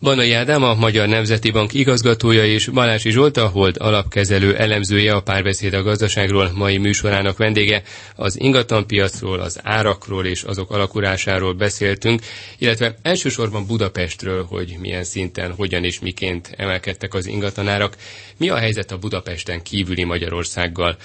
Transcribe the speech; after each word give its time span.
Banai 0.00 0.32
Ádám, 0.32 0.62
a 0.62 0.74
Magyar 0.74 1.08
Nemzeti 1.08 1.50
Bank 1.50 1.74
igazgatója 1.74 2.44
és 2.44 2.68
Balási 2.68 3.10
Zsolt, 3.10 3.36
a 3.36 3.46
Hold 3.46 3.76
alapkezelő 3.78 4.56
elemzője 4.56 5.14
a 5.14 5.20
párbeszéd 5.20 5.74
a 5.74 5.82
gazdaságról 5.82 6.50
mai 6.54 6.78
műsorának 6.78 7.36
vendége. 7.36 7.82
Az 8.14 8.40
ingatlanpiacról, 8.40 9.40
az 9.40 9.60
árakról 9.62 10.26
és 10.26 10.42
azok 10.42 10.70
alakulásáról 10.70 11.52
beszéltünk, 11.52 12.20
illetve 12.58 12.94
elsősorban 13.02 13.66
Budapestről, 13.66 14.44
hogy 14.44 14.76
milyen 14.80 15.04
szinten, 15.04 15.52
hogyan 15.52 15.84
és 15.84 16.00
miként 16.00 16.54
emelkedtek 16.56 17.14
az 17.14 17.26
ingatlanárak. 17.26 17.96
Mi 18.36 18.48
a 18.48 18.56
helyzet 18.56 18.92
a 18.92 18.98
Budapesten 18.98 19.62
kívüli 19.62 20.04
Magyarországgal? 20.04 20.96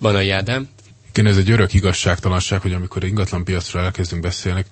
Banai 0.00 0.30
Ádám, 0.30 0.68
igen, 1.18 1.30
ez 1.30 1.36
egy 1.36 1.50
örök 1.50 1.74
igazságtalanság, 1.74 2.60
hogy 2.60 2.72
amikor 2.72 3.04
ingatlan 3.04 3.44
piacról 3.44 3.82
elkezdünk 3.82 4.22
beszélni, 4.22 4.64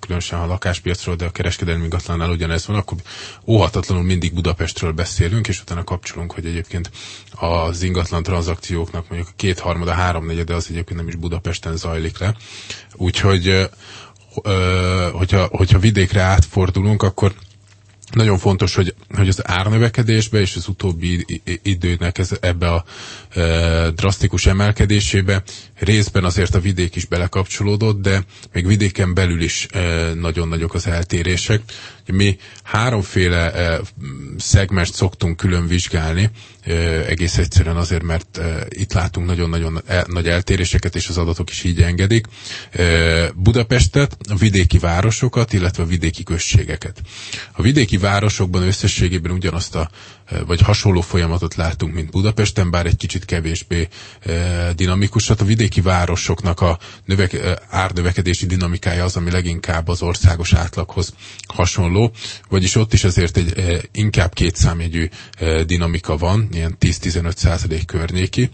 különösen 0.00 0.38
a 0.38 0.46
lakáspiacról, 0.46 1.14
de 1.16 1.24
a 1.24 1.30
kereskedelmi 1.30 1.82
ingatlannál 1.82 2.30
ugyanez 2.30 2.66
van, 2.66 2.76
akkor 2.76 2.98
óhatatlanul 3.46 4.04
mindig 4.04 4.34
Budapestről 4.34 4.92
beszélünk, 4.92 5.48
és 5.48 5.60
utána 5.60 5.84
kapcsolunk, 5.84 6.32
hogy 6.32 6.46
egyébként 6.46 6.90
az 7.32 7.82
ingatlan 7.82 8.22
tranzakcióknak 8.22 9.08
mondjuk 9.08 9.30
a 9.30 9.36
kétharmada, 9.36 9.92
háromnegyede 9.92 10.54
az 10.54 10.66
egyébként 10.70 10.98
nem 10.98 11.08
is 11.08 11.14
Budapesten 11.14 11.76
zajlik 11.76 12.18
le. 12.18 12.34
Úgyhogy 12.94 13.68
hogyha, 15.12 15.46
hogyha 15.50 15.78
vidékre 15.78 16.20
átfordulunk, 16.20 17.02
akkor 17.02 17.32
nagyon 18.12 18.38
fontos, 18.38 18.74
hogy, 18.74 18.94
hogy 19.14 19.28
az 19.28 19.40
árnövekedésbe 19.48 20.40
és 20.40 20.56
az 20.56 20.68
utóbbi 20.68 21.42
időnek 21.62 22.18
ez, 22.18 22.30
ebbe 22.40 22.72
a 22.72 22.84
e, 23.34 23.90
drasztikus 23.90 24.46
emelkedésébe 24.46 25.42
részben 25.78 26.24
azért 26.24 26.54
a 26.54 26.60
vidék 26.60 26.96
is 26.96 27.04
belekapcsolódott, 27.04 28.00
de 28.00 28.24
még 28.52 28.66
vidéken 28.66 29.14
belül 29.14 29.42
is 29.42 29.66
e, 29.70 29.80
nagyon 30.14 30.48
nagyok 30.48 30.74
az 30.74 30.86
eltérések. 30.86 31.60
Mi 32.06 32.36
háromféle 32.62 33.52
e, 33.52 33.80
szegmest 34.38 34.94
szoktunk 34.94 35.36
külön 35.36 35.66
vizsgálni, 35.66 36.30
e, 36.64 36.72
egész 37.06 37.38
egyszerűen 37.38 37.76
azért, 37.76 38.02
mert 38.02 38.38
e, 38.38 38.66
itt 38.68 38.92
látunk 38.92 39.26
nagyon-nagyon 39.26 39.82
e, 39.86 40.04
nagy 40.08 40.28
eltéréseket, 40.28 40.94
és 40.96 41.08
az 41.08 41.18
adatok 41.18 41.50
is 41.50 41.64
így 41.64 41.82
engedik. 41.82 42.26
E, 42.70 42.84
Budapestet, 43.36 44.16
a 44.28 44.34
vidéki 44.36 44.78
városokat, 44.78 45.52
illetve 45.52 45.82
a 45.82 45.86
vidéki 45.86 46.22
községeket. 46.22 47.00
A 47.52 47.62
vidéki 47.62 47.98
városokban 48.00 48.62
összességében 48.62 49.32
ugyanazt 49.32 49.74
a, 49.74 49.90
vagy 50.46 50.60
hasonló 50.60 51.00
folyamatot 51.00 51.54
látunk, 51.54 51.94
mint 51.94 52.10
Budapesten, 52.10 52.70
bár 52.70 52.86
egy 52.86 52.96
kicsit 52.96 53.24
kevésbé 53.24 53.88
e, 54.20 54.72
dinamikusat. 54.72 55.40
A 55.40 55.44
vidéki 55.44 55.80
városoknak 55.80 56.60
a 56.60 56.78
növek, 57.04 57.32
e, 57.32 57.62
árnövekedési 57.68 58.46
dinamikája 58.46 59.04
az, 59.04 59.16
ami 59.16 59.30
leginkább 59.30 59.88
az 59.88 60.02
országos 60.02 60.52
átlaghoz 60.52 61.14
hasonló, 61.54 62.12
vagyis 62.48 62.74
ott 62.74 62.92
is 62.92 63.04
azért 63.04 63.36
egy 63.36 63.88
inkább 63.92 64.34
kétszámjegyű 64.34 65.08
dinamika 65.66 66.16
van, 66.16 66.48
ilyen 66.52 66.76
10-15 66.80 67.36
százalék 67.36 67.84
környéki. 67.86 68.50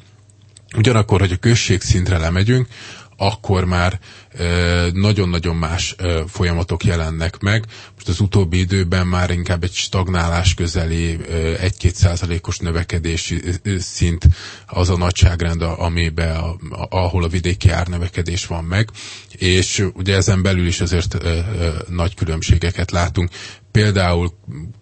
Ugyanakkor, 0.77 1.21
hogy 1.21 1.33
a 1.33 1.37
község 1.37 1.81
szintre 1.81 2.19
lemegyünk, 2.19 2.69
akkor 3.17 3.65
már 3.65 3.99
nagyon-nagyon 4.93 5.57
más 5.57 5.95
folyamatok 6.27 6.85
jelennek 6.85 7.39
meg. 7.39 7.65
Most 7.95 8.09
az 8.09 8.21
utóbbi 8.21 8.59
időben 8.59 9.07
már 9.07 9.31
inkább 9.31 9.63
egy 9.65 9.73
stagnálás 9.73 10.55
közeli 10.55 11.19
1-2 11.31 11.93
százalékos 11.93 12.59
növekedési 12.59 13.41
szint 13.79 14.27
az 14.67 14.91
a 14.91 14.97
nagyságrend, 14.97 15.63
amiben, 15.63 16.37
ahol 16.91 17.25
a 17.25 17.29
vidéki 17.29 17.71
árnövekedés 17.71 18.47
van 18.47 18.65
meg, 18.65 18.89
és 19.33 19.87
ugye 19.95 20.17
ezen 20.17 20.43
belül 20.43 20.67
is 20.67 20.81
azért 20.81 21.17
nagy 21.89 22.15
különbségeket 22.15 22.91
látunk. 22.91 23.31
Például 23.77 24.33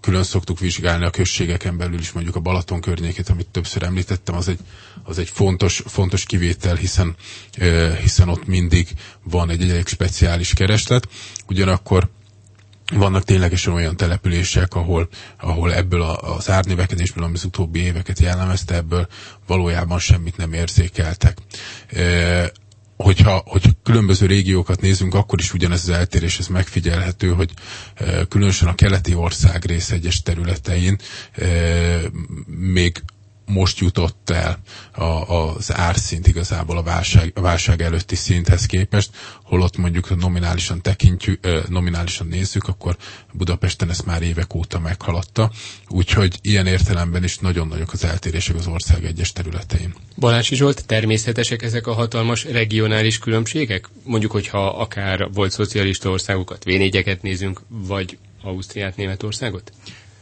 külön 0.01 0.23
szoktuk 0.23 0.59
vizsgálni 0.59 1.05
a 1.05 1.11
községeken 1.11 1.77
belül 1.77 1.99
is 1.99 2.13
mondjuk 2.13 2.37
a 2.37 2.41
Balaton 2.41 2.81
környékét, 2.81 3.29
amit 3.29 3.47
többször 3.49 3.83
említettem, 3.83 4.35
az 4.35 4.49
egy, 4.49 4.59
az 5.03 5.19
egy 5.19 5.29
fontos, 5.29 5.83
fontos 5.87 6.25
kivétel, 6.25 6.75
hiszen, 6.75 7.17
hiszen 8.01 8.29
ott 8.29 8.47
mindig 8.47 8.89
van 9.23 9.51
egy 9.51 9.63
egyik 9.71 9.89
speciális 9.89 10.53
kereslet. 10.53 11.09
Ugyanakkor 11.49 12.11
vannak 12.93 13.25
ténylegesen 13.25 13.73
olyan 13.73 13.97
települések, 13.97 14.75
ahol, 14.75 15.09
ahol 15.41 15.75
ebből 15.75 16.03
az 16.03 16.51
árnövekedésből, 16.51 17.25
ami 17.25 17.35
az 17.35 17.45
utóbbi 17.45 17.81
éveket 17.81 18.19
jellemezte, 18.19 18.75
ebből 18.75 19.09
valójában 19.47 19.99
semmit 19.99 20.37
nem 20.37 20.53
érzékeltek 20.53 21.37
hogyha, 22.97 23.43
hogyha 23.47 23.71
különböző 23.85 24.27
régiókat 24.27 24.81
nézünk, 24.81 25.15
akkor 25.15 25.39
is 25.41 25.53
ugyanez 25.55 25.83
az 25.83 25.89
eltérés 25.89 26.39
ez 26.39 26.47
megfigyelhető, 26.47 27.29
hogy 27.33 27.51
e, 27.95 28.25
különösen 28.25 28.69
a 28.69 28.75
keleti 28.75 29.15
ország 29.15 29.65
rész 29.65 29.91
egyes 29.91 30.23
területein 30.23 30.99
e, 31.33 31.47
még 32.47 33.03
most 33.47 33.79
jutott 33.79 34.31
el 34.31 34.59
a, 34.93 35.05
az 35.05 35.73
árszint 35.73 36.27
igazából 36.27 36.77
a 36.79 36.83
válság, 36.83 37.33
a 37.35 37.41
válság 37.41 37.83
előtti 37.83 38.15
szinthez 38.15 38.67
képest, 38.67 39.11
holott 39.43 39.77
mondjuk 39.77 40.17
nominálisan 40.17 40.83
tekintjük, 40.83 41.69
nominálisan 41.69 42.27
nézzük, 42.27 42.69
akkor 42.69 42.97
Budapesten 43.33 43.91
ezt 43.91 44.07
már 44.07 44.23
évek 44.23 44.55
óta 44.55 44.79
meghaladta, 44.79 45.51
úgyhogy 45.89 46.39
ilyen 46.43 46.67
értelemben 46.67 47.25
is 47.25 47.39
nagyon 47.39 47.69
nagyok 47.69 47.93
az 47.93 48.05
eltérések 48.05 48.57
az 48.57 48.67
ország 48.67 49.05
egyes 49.05 49.33
területein. 49.33 49.95
Balási 50.17 50.55
Zsolt, 50.55 50.87
természetesek 50.87 51.63
ezek 51.63 51.87
a 51.87 51.93
hatalmas 51.95 52.45
regionális 52.45 53.19
különbségek? 53.19 53.89
Mondjuk, 54.05 54.31
hogyha 54.33 54.67
akár 54.69 55.29
volt 55.33 55.51
szocialista 55.51 56.11
országokat, 56.11 56.65
v 56.65 56.69
nézünk, 57.23 57.61
vagy 57.69 58.19
Ausztriát, 58.43 58.97
Németországot? 58.97 59.73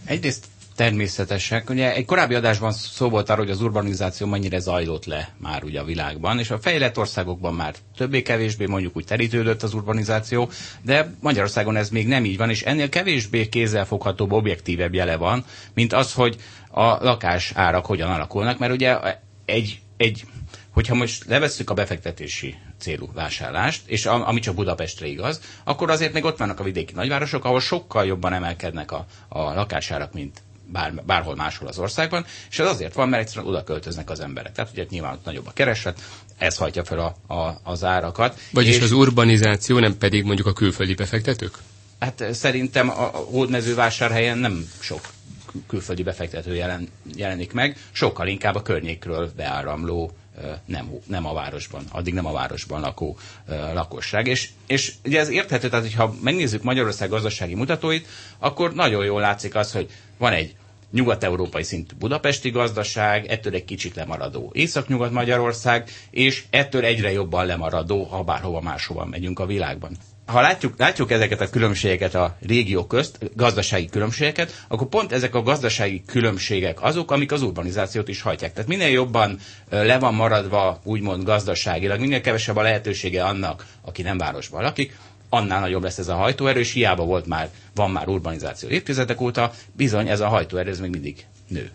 Egyrészt 0.05 0.47
természetesek. 0.77 1.71
Ugye 1.71 1.95
egy 1.95 2.05
korábbi 2.05 2.35
adásban 2.35 2.73
szó 2.73 3.09
volt 3.09 3.31
arról, 3.31 3.45
hogy 3.45 3.55
az 3.55 3.63
urbanizáció 3.63 4.27
mennyire 4.27 4.59
zajlott 4.59 5.05
le 5.05 5.35
már 5.39 5.65
ugye 5.65 5.81
a 5.81 5.85
világban, 5.85 6.39
és 6.39 6.51
a 6.51 6.59
fejlett 6.59 6.99
országokban 6.99 7.55
már 7.55 7.75
többé-kevésbé 7.97 8.67
mondjuk 8.67 8.97
úgy 8.97 9.05
terítődött 9.05 9.63
az 9.63 9.75
urbanizáció, 9.75 10.51
de 10.83 11.15
Magyarországon 11.21 11.77
ez 11.77 11.89
még 11.89 12.07
nem 12.07 12.25
így 12.25 12.37
van, 12.37 12.51
és 12.51 12.63
ennél 12.63 12.89
kevésbé 12.89 13.49
kézzelfoghatóbb, 13.49 14.33
objektívebb 14.33 14.95
jele 14.95 15.17
van, 15.17 15.45
mint 15.75 15.93
az, 15.93 16.13
hogy 16.13 16.37
a 16.71 17.05
lakás 17.05 17.53
árak 17.55 17.87
hogyan 17.87 18.11
alakulnak, 18.11 18.59
mert 18.59 18.73
ugye 18.73 18.99
egy, 19.45 19.81
egy 19.97 20.25
hogyha 20.71 20.95
most 20.95 21.25
levesszük 21.25 21.71
a 21.71 21.75
befektetési 21.75 22.55
célú 22.79 23.11
vásárlást, 23.15 23.83
és 23.87 24.07
ami 24.07 24.41
csak 24.41 24.55
Budapestre 24.55 25.07
igaz, 25.07 25.41
akkor 25.65 25.91
azért 25.91 26.13
még 26.13 26.25
ott 26.25 26.39
vannak 26.39 26.61
a 26.61 26.63
vidéki 26.63 26.95
nagyvárosok, 26.95 27.45
ahol 27.45 27.61
sokkal 27.61 28.07
jobban 28.07 28.33
emelkednek 28.33 28.93
a, 28.93 29.07
a 29.29 29.41
lakásárak, 29.41 30.13
mint 30.13 30.43
bár, 30.73 30.95
bárhol 31.07 31.35
máshol 31.35 31.69
az 31.69 31.79
országban, 31.79 32.25
és 32.51 32.59
ez 32.59 32.67
azért 32.67 32.95
van, 32.95 33.09
mert 33.09 33.23
egyszerűen 33.23 33.47
oda 33.47 33.65
költöznek 33.65 34.11
az 34.11 34.21
emberek. 34.21 34.53
Tehát 34.53 34.71
ugye 34.73 34.87
nyilván 34.89 35.19
nagyobb 35.25 35.47
a 35.47 35.53
kereslet, 35.53 36.01
ez 36.39 36.57
hajtja 36.57 36.85
fel 36.85 36.99
a, 36.99 37.35
a, 37.35 37.61
az 37.63 37.85
árakat. 37.85 38.41
Vagyis 38.51 38.77
és, 38.77 38.83
az 38.83 38.93
urbanizáció 38.93 39.79
nem 39.79 39.99
pedig 39.99 40.25
mondjuk 40.25 40.47
a 40.47 40.53
külföldi 40.53 40.95
befektetők? 40.95 41.59
Hát 41.99 42.25
szerintem 42.33 42.89
a 42.91 43.03
hódmezővásárhelyen 43.05 44.39
nem 44.39 44.69
sok 44.81 45.01
külföldi 45.67 46.03
befektető 46.03 46.55
jelen, 46.55 46.89
jelenik 47.15 47.53
meg, 47.53 47.77
sokkal 47.93 48.27
inkább 48.27 48.55
a 48.55 48.63
környékről 48.63 49.33
beáramló 49.37 50.13
nem, 50.65 50.91
nem 51.07 51.27
a 51.27 51.33
városban, 51.33 51.85
addig 51.91 52.15
nem 52.15 52.27
a 52.27 52.33
városban 52.33 52.81
lakó 52.81 53.17
lakosság. 53.73 54.27
És, 54.27 54.49
és 54.67 54.93
ugye 55.05 55.21
ez 55.21 55.29
érthető, 55.29 55.69
tehát 55.69 55.85
hogyha 55.85 56.15
megnézzük 56.23 56.63
Magyarország 56.63 57.09
gazdasági 57.09 57.55
mutatóit, 57.55 58.07
akkor 58.39 58.75
nagyon 58.75 59.05
jól 59.05 59.21
látszik 59.21 59.55
az, 59.55 59.73
hogy 59.73 59.91
van 60.19 60.33
egy 60.33 60.55
nyugat-európai 60.93 61.63
szintű 61.63 61.95
budapesti 61.99 62.51
gazdaság, 62.51 63.27
ettől 63.27 63.55
egy 63.55 63.65
kicsit 63.65 63.95
lemaradó 63.95 64.51
Észak-Nyugat-Magyarország, 64.55 65.91
és 66.11 66.45
ettől 66.51 66.85
egyre 66.85 67.13
jobban 67.13 67.47
lemaradó, 67.47 68.03
ha 68.05 68.23
bárhova 68.23 68.61
máshova 68.61 69.05
megyünk 69.05 69.39
a 69.39 69.47
világban. 69.47 69.97
Ha 70.27 70.41
látjuk, 70.41 70.75
látjuk 70.79 71.11
ezeket 71.11 71.41
a 71.41 71.51
különbségeket 71.51 72.15
a 72.15 72.37
régió 72.47 72.87
közt, 72.87 73.19
gazdasági 73.37 73.87
különbségeket, 73.89 74.65
akkor 74.69 74.87
pont 74.89 75.13
ezek 75.13 75.35
a 75.35 75.43
gazdasági 75.43 76.03
különbségek 76.07 76.83
azok, 76.83 77.11
amik 77.11 77.33
az 77.33 77.43
urbanizációt 77.43 78.09
is 78.09 78.23
hajtják. 78.23 78.53
Tehát 78.53 78.69
minél 78.69 78.89
jobban 78.89 79.39
le 79.71 79.99
van 79.99 80.15
maradva, 80.15 80.81
úgymond 80.85 81.25
gazdaságilag, 81.25 82.01
minél 82.01 82.21
kevesebb 82.21 82.57
a 82.57 82.63
lehetősége 82.63 83.25
annak, 83.25 83.67
aki 83.83 84.03
nem 84.03 84.19
városban 84.19 84.63
lakik, 84.63 84.97
annál 85.33 85.61
nagyobb 85.61 85.83
lesz 85.83 85.99
ez 85.99 86.09
a 86.09 86.15
hajtóerő, 86.15 86.61
és 86.61 86.73
hiába 86.73 87.05
volt 87.05 87.27
már, 87.27 87.51
van 87.75 87.91
már 87.91 88.09
urbanizáció 88.09 88.69
évtizedek 88.69 89.21
óta, 89.21 89.53
bizony 89.77 90.09
ez 90.09 90.21
a 90.21 90.29
hajtóerő 90.29 90.71
ez 90.71 90.81
még 90.81 90.91
mindig 90.91 91.27
nő. 91.49 91.71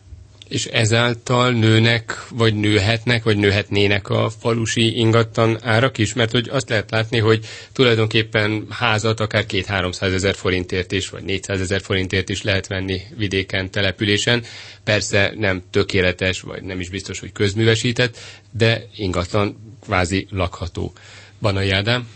És 0.48 0.66
ezáltal 0.66 1.52
nőnek, 1.52 2.26
vagy 2.30 2.56
nőhetnek, 2.56 3.24
vagy 3.24 3.38
nőhetnének 3.38 4.10
a 4.10 4.30
falusi 4.40 4.98
ingatlan 4.98 5.58
árak 5.64 5.98
is, 5.98 6.14
mert 6.14 6.32
hogy 6.32 6.50
azt 6.50 6.70
lehet 6.70 6.92
látni, 6.92 7.18
hogy 7.20 7.46
tulajdonképpen 7.74 8.66
házat 8.70 9.20
akár 9.20 9.46
két 9.46 9.66
300 9.66 10.14
ezer 10.14 10.36
forintért 10.36 10.92
is, 10.92 11.10
vagy 11.10 11.24
400 11.24 11.62
ezer 11.62 11.82
forintért 11.82 12.30
is 12.30 12.42
lehet 12.42 12.68
venni 12.68 13.02
vidéken, 13.16 13.72
településen. 13.72 14.44
Persze 14.84 15.34
nem 15.38 15.64
tökéletes, 15.72 16.42
vagy 16.42 16.64
nem 16.64 16.80
is 16.80 16.90
biztos, 16.90 17.20
hogy 17.20 17.32
közművesített, 17.32 18.18
de 18.52 18.84
ingatlan 18.96 19.76
kvázi 19.82 20.28
lakható. 20.30 20.94
Banai 21.40 21.70
Ádám? 21.70 22.08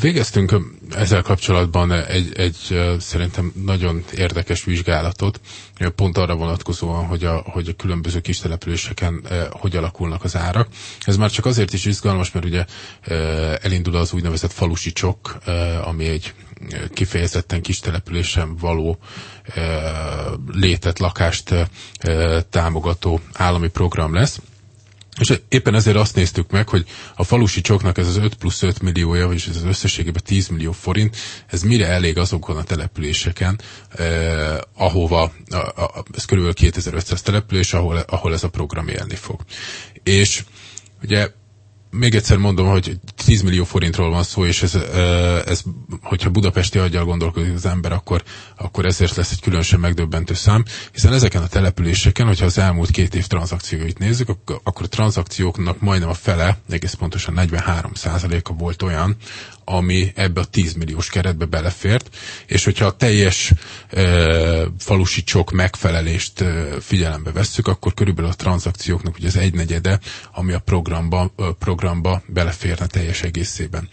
Végeztünk 0.00 0.54
ezzel 0.90 1.22
kapcsolatban 1.22 1.92
egy, 1.92 2.32
egy 2.36 2.80
szerintem 2.98 3.52
nagyon 3.64 4.04
érdekes 4.14 4.64
vizsgálatot, 4.64 5.40
pont 5.94 6.18
arra 6.18 6.34
vonatkozóan, 6.36 7.06
hogy 7.06 7.24
a, 7.24 7.36
hogy 7.36 7.68
a 7.68 7.72
különböző 7.76 8.20
kis 8.20 8.38
településeken 8.38 9.24
hogy 9.50 9.76
alakulnak 9.76 10.24
az 10.24 10.36
árak. 10.36 10.68
Ez 11.04 11.16
már 11.16 11.30
csak 11.30 11.46
azért 11.46 11.72
is 11.72 11.84
izgalmas, 11.84 12.32
mert 12.32 12.44
ugye 12.46 12.64
elindul 13.62 13.96
az 13.96 14.12
úgynevezett 14.12 14.52
falusi 14.52 14.92
csok, 14.92 15.38
ami 15.82 16.04
egy 16.06 16.34
kifejezetten 16.92 17.62
kis 17.62 17.78
településen 17.80 18.56
való 18.56 18.98
létet, 20.52 20.98
lakást 20.98 21.54
támogató 22.50 23.20
állami 23.32 23.68
program 23.68 24.14
lesz 24.14 24.40
és 25.20 25.38
éppen 25.48 25.74
ezért 25.74 25.96
azt 25.96 26.14
néztük 26.14 26.50
meg, 26.50 26.68
hogy 26.68 26.84
a 27.16 27.24
falusi 27.24 27.60
csoknak 27.60 27.98
ez 27.98 28.06
az 28.06 28.16
5 28.16 28.34
plusz 28.34 28.62
5 28.62 28.82
milliója, 28.82 29.26
vagyis 29.26 29.46
ez 29.46 29.56
az 29.56 29.64
összességében 29.64 30.22
10 30.24 30.48
millió 30.48 30.72
forint, 30.72 31.16
ez 31.46 31.62
mire 31.62 31.86
elég 31.86 32.18
azokon 32.18 32.56
a 32.56 32.62
településeken, 32.62 33.60
eh, 33.90 34.58
ahova, 34.74 35.32
a, 35.50 35.56
a, 35.56 36.04
ez 36.16 36.24
kb. 36.24 36.52
2500 36.54 37.22
település, 37.22 37.72
ahol, 37.72 37.96
ahol 37.96 38.32
ez 38.32 38.44
a 38.44 38.48
program 38.48 38.88
élni 38.88 39.14
fog. 39.14 39.40
És 40.02 40.44
ugye 41.02 41.28
még 41.90 42.14
egyszer 42.14 42.36
mondom, 42.36 42.66
hogy 42.68 42.98
10 43.24 43.42
millió 43.42 43.64
forintról 43.64 44.10
van 44.10 44.22
szó, 44.22 44.46
és 44.46 44.62
ez, 44.62 44.74
ez 45.46 45.62
hogyha 46.02 46.30
budapesti 46.30 46.78
aggyal 46.78 47.04
gondolkodik 47.04 47.54
az 47.54 47.66
ember, 47.66 47.92
akkor, 47.92 48.22
akkor 48.56 48.86
ezért 48.86 49.14
lesz 49.16 49.30
egy 49.32 49.40
különösen 49.40 49.80
megdöbbentő 49.80 50.34
szám, 50.34 50.64
hiszen 50.92 51.12
ezeken 51.12 51.42
a 51.42 51.46
településeken, 51.46 52.26
hogyha 52.26 52.44
az 52.44 52.58
elmúlt 52.58 52.90
két 52.90 53.14
év 53.14 53.26
tranzakcióit 53.26 53.98
nézzük, 53.98 54.28
akkor 54.28 54.84
a 54.84 54.88
tranzakcióknak 54.88 55.80
majdnem 55.80 56.08
a 56.08 56.14
fele, 56.14 56.58
egész 56.70 56.92
pontosan 56.94 57.34
43 57.34 57.92
a 58.42 58.52
volt 58.52 58.82
olyan, 58.82 59.16
ami 59.64 60.12
ebbe 60.14 60.40
a 60.40 60.44
10 60.44 60.72
milliós 60.74 61.08
keretbe 61.08 61.44
belefért, 61.44 62.16
és 62.46 62.64
hogyha 62.64 62.86
a 62.86 62.96
teljes 62.96 63.52
e, 63.88 64.02
falusi 64.78 65.22
csok 65.22 65.50
megfelelést 65.50 66.40
e, 66.40 66.64
figyelembe 66.80 67.32
vesszük, 67.32 67.66
akkor 67.68 67.94
körülbelül 67.94 68.30
a 68.30 68.34
tranzakcióknak 68.34 69.16
ugye 69.16 69.26
az 69.26 69.36
egynegyede, 69.36 69.98
ami 70.32 70.52
a 70.52 70.58
programba, 70.58 71.30
e, 71.38 71.44
programba 71.80 72.22
beleférne 72.26 72.86
teljes 72.86 73.22
egészében. 73.22 73.88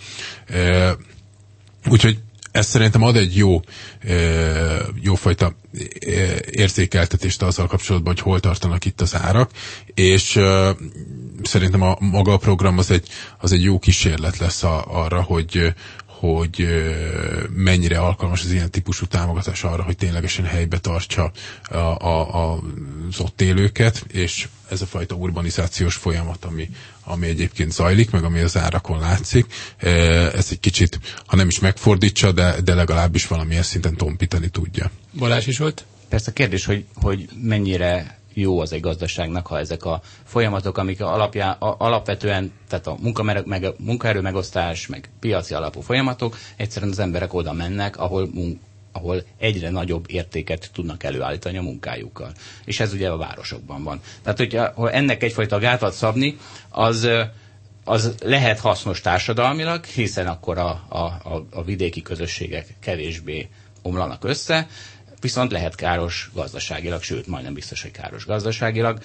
Úgyhogy 1.89 2.19
ez 2.51 2.65
szerintem 2.67 3.03
ad 3.03 3.15
egy 3.15 3.35
jó, 3.37 3.59
jófajta 5.01 5.55
érzékeltetést 6.51 7.41
azzal 7.41 7.67
kapcsolatban, 7.67 8.13
hogy 8.13 8.23
hol 8.23 8.39
tartanak 8.39 8.85
itt 8.85 9.01
az 9.01 9.15
árak, 9.15 9.51
és 9.93 10.39
szerintem 11.43 11.81
a 11.81 11.97
maga 11.99 12.33
a 12.33 12.37
program 12.37 12.77
az 12.77 12.91
egy, 12.91 13.07
az 13.37 13.51
egy 13.51 13.63
jó 13.63 13.79
kísérlet 13.79 14.37
lesz 14.37 14.63
arra, 14.87 15.21
hogy, 15.21 15.73
hogy 16.19 16.67
mennyire 17.55 17.99
alkalmas 17.99 18.43
az 18.43 18.51
ilyen 18.51 18.71
típusú 18.71 19.05
támogatás 19.05 19.63
arra, 19.63 19.83
hogy 19.83 19.97
ténylegesen 19.97 20.45
helybe 20.45 20.77
tartsa 20.77 21.31
a, 21.69 21.75
a, 21.77 22.35
a, 22.51 22.59
az 23.09 23.19
ott 23.19 23.41
élőket, 23.41 24.05
és 24.11 24.47
ez 24.69 24.81
a 24.81 24.85
fajta 24.85 25.15
urbanizációs 25.15 25.95
folyamat, 25.95 26.45
ami, 26.45 26.69
ami 27.03 27.27
egyébként 27.27 27.71
zajlik, 27.71 28.09
meg 28.11 28.23
ami 28.23 28.39
az 28.39 28.57
árakon 28.57 28.99
látszik, 28.99 29.45
ez 30.33 30.47
egy 30.51 30.59
kicsit, 30.59 30.99
ha 31.25 31.35
nem 31.35 31.47
is 31.47 31.59
megfordítsa, 31.59 32.31
de, 32.31 32.61
de 32.63 32.73
legalábbis 32.73 33.27
valamilyen 33.27 33.63
szinten 33.63 33.95
tompítani 33.95 34.49
tudja. 34.49 34.91
Balázs 35.17 35.47
is 35.47 35.57
volt? 35.57 35.85
Persze 36.09 36.29
a 36.29 36.33
kérdés, 36.33 36.65
hogy, 36.65 36.85
hogy 36.93 37.29
mennyire 37.43 38.16
jó 38.41 38.59
az 38.59 38.73
egy 38.73 38.79
gazdaságnak, 38.81 39.47
ha 39.47 39.59
ezek 39.59 39.85
a 39.85 40.01
folyamatok, 40.23 40.77
amik 40.77 41.01
alapjá, 41.01 41.51
a, 41.51 41.75
alapvetően, 41.79 42.51
tehát 42.69 42.87
a 42.87 42.95
munka, 43.01 43.23
meg, 43.23 43.73
munkaerő 43.77 44.21
megosztás, 44.21 44.87
meg 44.87 45.09
piaci 45.19 45.53
alapú 45.53 45.81
folyamatok, 45.81 46.37
egyszerűen 46.55 46.91
az 46.91 46.99
emberek 46.99 47.33
oda 47.33 47.53
mennek, 47.53 47.97
ahol 47.99 48.29
munk, 48.33 48.59
ahol 48.91 49.23
egyre 49.37 49.69
nagyobb 49.69 50.05
értéket 50.07 50.69
tudnak 50.73 51.03
előállítani 51.03 51.57
a 51.57 51.61
munkájukkal. 51.61 52.31
És 52.65 52.79
ez 52.79 52.93
ugye 52.93 53.09
a 53.09 53.17
városokban 53.17 53.83
van. 53.83 54.01
Tehát, 54.23 54.37
hogyha 54.37 54.71
ha 54.75 54.91
ennek 54.91 55.23
egyfajta 55.23 55.59
gátat 55.59 55.93
szabni, 55.93 56.37
az, 56.69 57.07
az 57.83 58.15
lehet 58.23 58.59
hasznos 58.59 59.01
társadalmilag, 59.01 59.85
hiszen 59.85 60.27
akkor 60.27 60.57
a, 60.57 60.83
a, 60.87 60.97
a, 60.97 61.45
a 61.51 61.63
vidéki 61.63 62.01
közösségek 62.01 62.75
kevésbé 62.79 63.47
omlanak 63.81 64.23
össze, 64.23 64.67
viszont 65.21 65.51
lehet 65.51 65.75
káros 65.75 66.29
gazdaságilag, 66.33 67.01
sőt, 67.03 67.27
majdnem 67.27 67.53
biztos, 67.53 67.81
hogy 67.81 67.91
káros 67.91 68.25
gazdaságilag. 68.25 68.99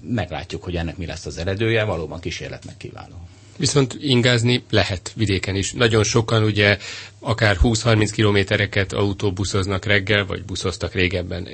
Meglátjuk, 0.00 0.62
hogy 0.64 0.76
ennek 0.76 0.96
mi 0.96 1.06
lesz 1.06 1.26
az 1.26 1.38
eredője, 1.38 1.84
valóban 1.84 2.20
kísérletnek 2.20 2.76
kívánó. 2.76 3.28
Viszont 3.56 3.96
ingázni 4.00 4.64
lehet 4.70 5.12
vidéken 5.16 5.54
is. 5.54 5.72
Nagyon 5.72 6.04
sokan 6.04 6.42
ugye 6.42 6.78
akár 7.18 7.56
20-30 7.62 8.10
kilométereket 8.12 8.92
autóbuszoznak 8.92 9.84
reggel, 9.84 10.26
vagy 10.26 10.44
buszoztak 10.44 10.92
régebben, 10.92 11.48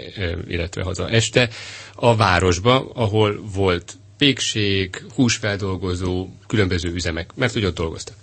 illetve 0.49 0.82
haza 0.82 1.08
este, 1.08 1.49
a 1.94 2.17
városba, 2.17 2.91
ahol 2.94 3.41
volt 3.55 3.99
pékség, 4.19 5.05
húsfeldolgozó, 5.14 6.29
különböző 6.47 6.93
üzemek, 6.93 7.31
mert 7.35 7.55
ugye 7.55 7.67
ott 7.67 7.75
dolgoztak. 7.75 8.17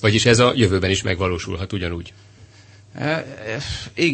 Vagyis 0.00 0.26
ez 0.26 0.38
a 0.38 0.52
jövőben 0.56 0.90
is 0.90 1.02
megvalósulhat 1.02 1.72
ugyanúgy. 1.72 2.12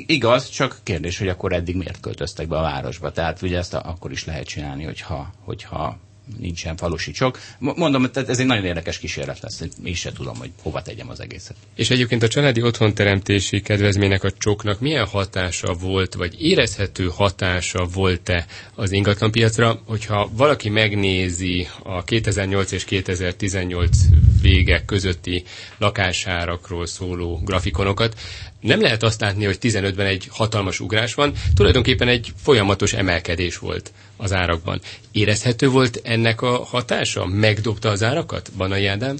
Igaz, 0.06 0.48
csak 0.48 0.78
kérdés, 0.82 1.18
hogy 1.18 1.28
akkor 1.28 1.52
eddig 1.52 1.76
miért 1.76 2.00
költöztek 2.00 2.48
be 2.48 2.58
a 2.58 2.62
városba. 2.62 3.12
Tehát 3.12 3.42
ugye 3.42 3.58
ezt 3.58 3.74
akkor 3.74 4.10
is 4.10 4.24
lehet 4.24 4.46
csinálni, 4.46 4.84
hogyha, 4.84 5.32
hogyha 5.44 5.98
nincsen 6.36 6.76
falusi 6.76 7.10
csok. 7.10 7.38
Mondom, 7.58 8.10
tehát 8.10 8.28
ez 8.28 8.38
egy 8.38 8.46
nagyon 8.46 8.64
érdekes 8.64 8.98
kísérlet 8.98 9.40
lesz, 9.40 9.62
én 9.84 9.94
se 9.94 10.12
tudom, 10.12 10.36
hogy 10.36 10.50
hova 10.62 10.82
tegyem 10.82 11.08
az 11.08 11.20
egészet. 11.20 11.56
És 11.74 11.90
egyébként 11.90 12.22
a 12.22 12.28
családi 12.28 12.62
otthonteremtési 12.62 13.60
kedvezménynek 13.60 14.24
a 14.24 14.30
csoknak 14.30 14.80
milyen 14.80 15.06
hatása 15.06 15.72
volt, 15.72 16.14
vagy 16.14 16.34
érezhető 16.38 17.10
hatása 17.14 17.84
volt-e 17.84 18.46
az 18.74 18.92
ingatlanpiacra, 18.92 19.80
hogyha 19.86 20.30
valaki 20.32 20.68
megnézi 20.68 21.68
a 21.82 22.04
2008 22.04 22.72
és 22.72 22.84
2018 22.84 23.96
vége 24.42 24.84
közötti 24.84 25.44
lakásárakról 25.78 26.86
szóló 26.86 27.40
grafikonokat, 27.44 28.14
nem 28.60 28.80
lehet 28.80 29.02
azt 29.02 29.20
látni, 29.20 29.44
hogy 29.44 29.58
15-ben 29.60 30.06
egy 30.06 30.28
hatalmas 30.30 30.80
ugrás 30.80 31.14
van, 31.14 31.32
tulajdonképpen 31.54 32.08
egy 32.08 32.32
folyamatos 32.42 32.92
emelkedés 32.92 33.58
volt 33.58 33.92
az 34.16 34.32
árakban. 34.32 34.80
Érezhető 35.12 35.68
volt 35.68 36.00
ennek 36.04 36.42
a 36.42 36.64
hatása? 36.64 37.26
Megdobta 37.26 37.88
az 37.88 38.02
árakat, 38.02 38.50
Banai 38.56 38.86
Ádám? 38.86 39.16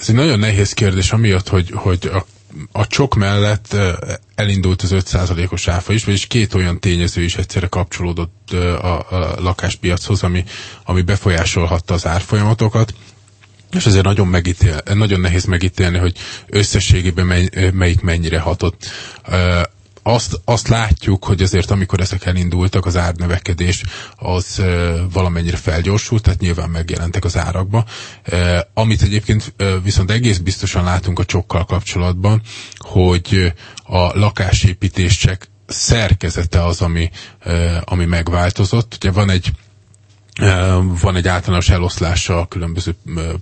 Ez 0.00 0.08
egy 0.08 0.14
nagyon 0.14 0.38
nehéz 0.38 0.72
kérdés, 0.72 1.12
amiatt, 1.12 1.48
hogy, 1.48 1.70
hogy 1.74 2.10
a 2.12 2.24
a 2.72 2.86
csok 2.86 3.14
mellett 3.14 3.76
elindult 4.34 4.82
az 4.82 4.90
5%-os 4.94 5.68
áfa 5.68 5.92
is, 5.92 6.04
vagyis 6.04 6.26
két 6.26 6.54
olyan 6.54 6.80
tényező 6.80 7.22
is 7.22 7.36
egyszerre 7.36 7.66
kapcsolódott 7.66 8.50
a, 8.80 8.98
a 9.10 9.40
lakáspiachoz, 9.40 10.22
ami, 10.22 10.44
ami 10.84 11.02
befolyásolhatta 11.02 11.94
az 11.94 12.06
árfolyamatokat. 12.06 12.94
És 13.72 13.86
ezért 13.86 14.04
nagyon, 14.04 14.26
megítél, 14.26 14.80
nagyon 14.94 15.20
nehéz 15.20 15.44
megítélni, 15.44 15.98
hogy 15.98 16.16
összességében 16.46 17.26
mely, 17.26 17.48
melyik 17.72 18.00
mennyire 18.00 18.38
hatott. 18.38 18.86
Azt, 20.02 20.40
azt 20.44 20.68
látjuk, 20.68 21.24
hogy 21.24 21.42
azért 21.42 21.70
amikor 21.70 22.00
ezek 22.00 22.24
elindultak, 22.26 22.86
az 22.86 22.96
árnövekedés 22.96 23.82
az 24.16 24.62
valamennyire 25.12 25.56
felgyorsult, 25.56 26.22
tehát 26.22 26.40
nyilván 26.40 26.70
megjelentek 26.70 27.24
az 27.24 27.36
árakba. 27.36 27.84
Amit 28.74 29.02
egyébként 29.02 29.54
viszont 29.82 30.10
egész 30.10 30.38
biztosan 30.38 30.84
látunk 30.84 31.18
a 31.18 31.24
csokkal 31.24 31.64
kapcsolatban, 31.64 32.42
hogy 32.78 33.52
a 33.84 34.18
lakásépítés 34.18 35.16
csak 35.16 35.48
szerkezete 35.66 36.64
az, 36.64 36.80
ami, 36.80 37.10
ami 37.84 38.04
megváltozott. 38.04 38.94
Ugye 38.96 39.10
van 39.10 39.30
egy 39.30 39.50
van 41.00 41.16
egy 41.16 41.28
általános 41.28 41.68
eloszlása 41.68 42.38
a 42.40 42.46
különböző 42.46 42.94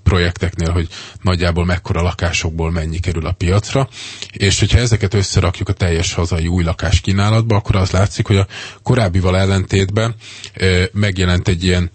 projekteknél, 0.03 0.73
hogy 0.73 0.89
nagyjából 1.23 1.65
mekkora 1.65 2.03
lakásokból 2.03 2.71
mennyi 2.71 2.99
kerül 2.99 3.27
a 3.27 3.33
piacra, 3.33 3.89
és 4.33 4.59
hogyha 4.59 4.79
ezeket 4.79 5.15
összerakjuk 5.15 5.69
a 5.69 5.73
teljes 5.73 6.13
hazai 6.13 6.47
új 6.47 6.63
lakás 6.65 7.01
kínálatba, 7.01 7.57
akkor 7.57 7.77
az 7.77 7.91
látszik, 7.91 8.27
hogy 8.27 8.37
a 8.37 8.47
korábbival 8.83 9.37
ellentétben 9.39 10.15
megjelent 10.93 11.49
egy 11.49 11.65
ilyen 11.65 11.91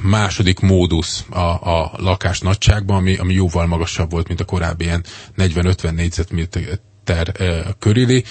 második 0.00 0.60
módusz 0.60 1.24
a, 1.30 1.38
a 1.80 1.92
lakás 1.96 2.40
nagyságban, 2.40 2.96
ami, 2.96 3.16
ami 3.16 3.34
jóval 3.34 3.66
magasabb 3.66 4.10
volt, 4.10 4.28
mint 4.28 4.40
a 4.40 4.44
korábbi 4.44 4.84
ilyen 4.84 5.04
40-50 5.38 5.90
négyzetméter 5.90 6.62
méter 7.04 7.32
körüli, 7.78 8.24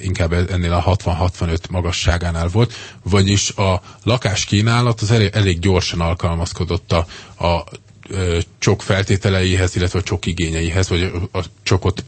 inkább 0.00 0.32
ennél 0.32 0.72
a 0.72 0.96
60-65 0.96 1.70
magasságánál 1.70 2.48
volt, 2.48 2.72
vagyis 3.02 3.50
a 3.50 3.82
lakáskínálat 4.02 5.00
az 5.00 5.10
elég, 5.10 5.30
elég 5.32 5.58
gyorsan 5.58 6.00
alkalmazkodott 6.00 6.92
a, 6.92 7.06
a 7.46 7.64
csok 8.58 8.82
feltételeihez, 8.82 9.76
illetve 9.76 9.98
a 9.98 10.02
csok 10.02 10.26
igényeihez, 10.26 10.88
vagy 10.88 11.12
a, 11.32 11.44
csokot 11.62 12.04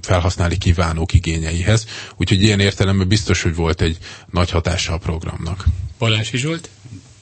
felhasználni 0.00 0.58
kívánók 0.58 1.14
igényeihez. 1.14 1.86
Úgyhogy 2.16 2.42
ilyen 2.42 2.60
értelemben 2.60 3.08
biztos, 3.08 3.42
hogy 3.42 3.54
volt 3.54 3.80
egy 3.80 3.98
nagy 4.30 4.50
hatása 4.50 4.92
a 4.92 4.98
programnak. 4.98 5.64
Balázs 5.98 6.30
Zsolt? 6.32 6.68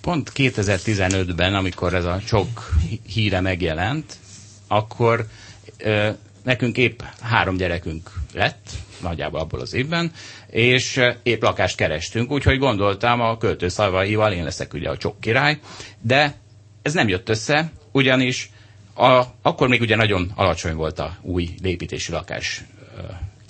Pont 0.01 0.33
2015-ben, 0.35 1.55
amikor 1.55 1.95
ez 1.95 2.05
a 2.05 2.21
csok 2.27 2.71
híre 3.07 3.41
megjelent, 3.41 4.17
akkor 4.69 5.27
ö, 5.79 6.11
nekünk 6.43 6.77
épp 6.77 7.01
három 7.21 7.57
gyerekünk 7.57 8.11
lett, 8.35 8.69
nagyjából 9.03 9.41
abból 9.41 9.61
az 9.61 9.75
évben, 9.75 10.13
és 10.47 11.01
épp 11.23 11.43
lakást 11.43 11.77
kerestünk, 11.77 12.31
úgyhogy 12.31 12.59
gondoltam 12.59 13.21
a 13.21 13.39
költő 13.39 13.69
szavaival 13.69 14.33
én 14.33 14.45
leszek 14.45 14.75
ugye 14.75 14.89
a 14.89 14.97
csok 14.97 15.21
király, 15.21 15.59
de 16.01 16.35
ez 16.83 16.93
nem 16.93 17.09
jött 17.09 17.29
össze, 17.29 17.73
ugyanis 17.93 18.51
a, 18.95 19.23
akkor 19.43 19.69
még 19.69 19.81
ugye 19.81 19.97
nagyon 19.97 20.33
alacsony 20.35 20.75
volt 20.75 20.99
a 20.99 21.17
új 21.23 21.49
lépítési 21.63 22.13
lakás 22.13 22.65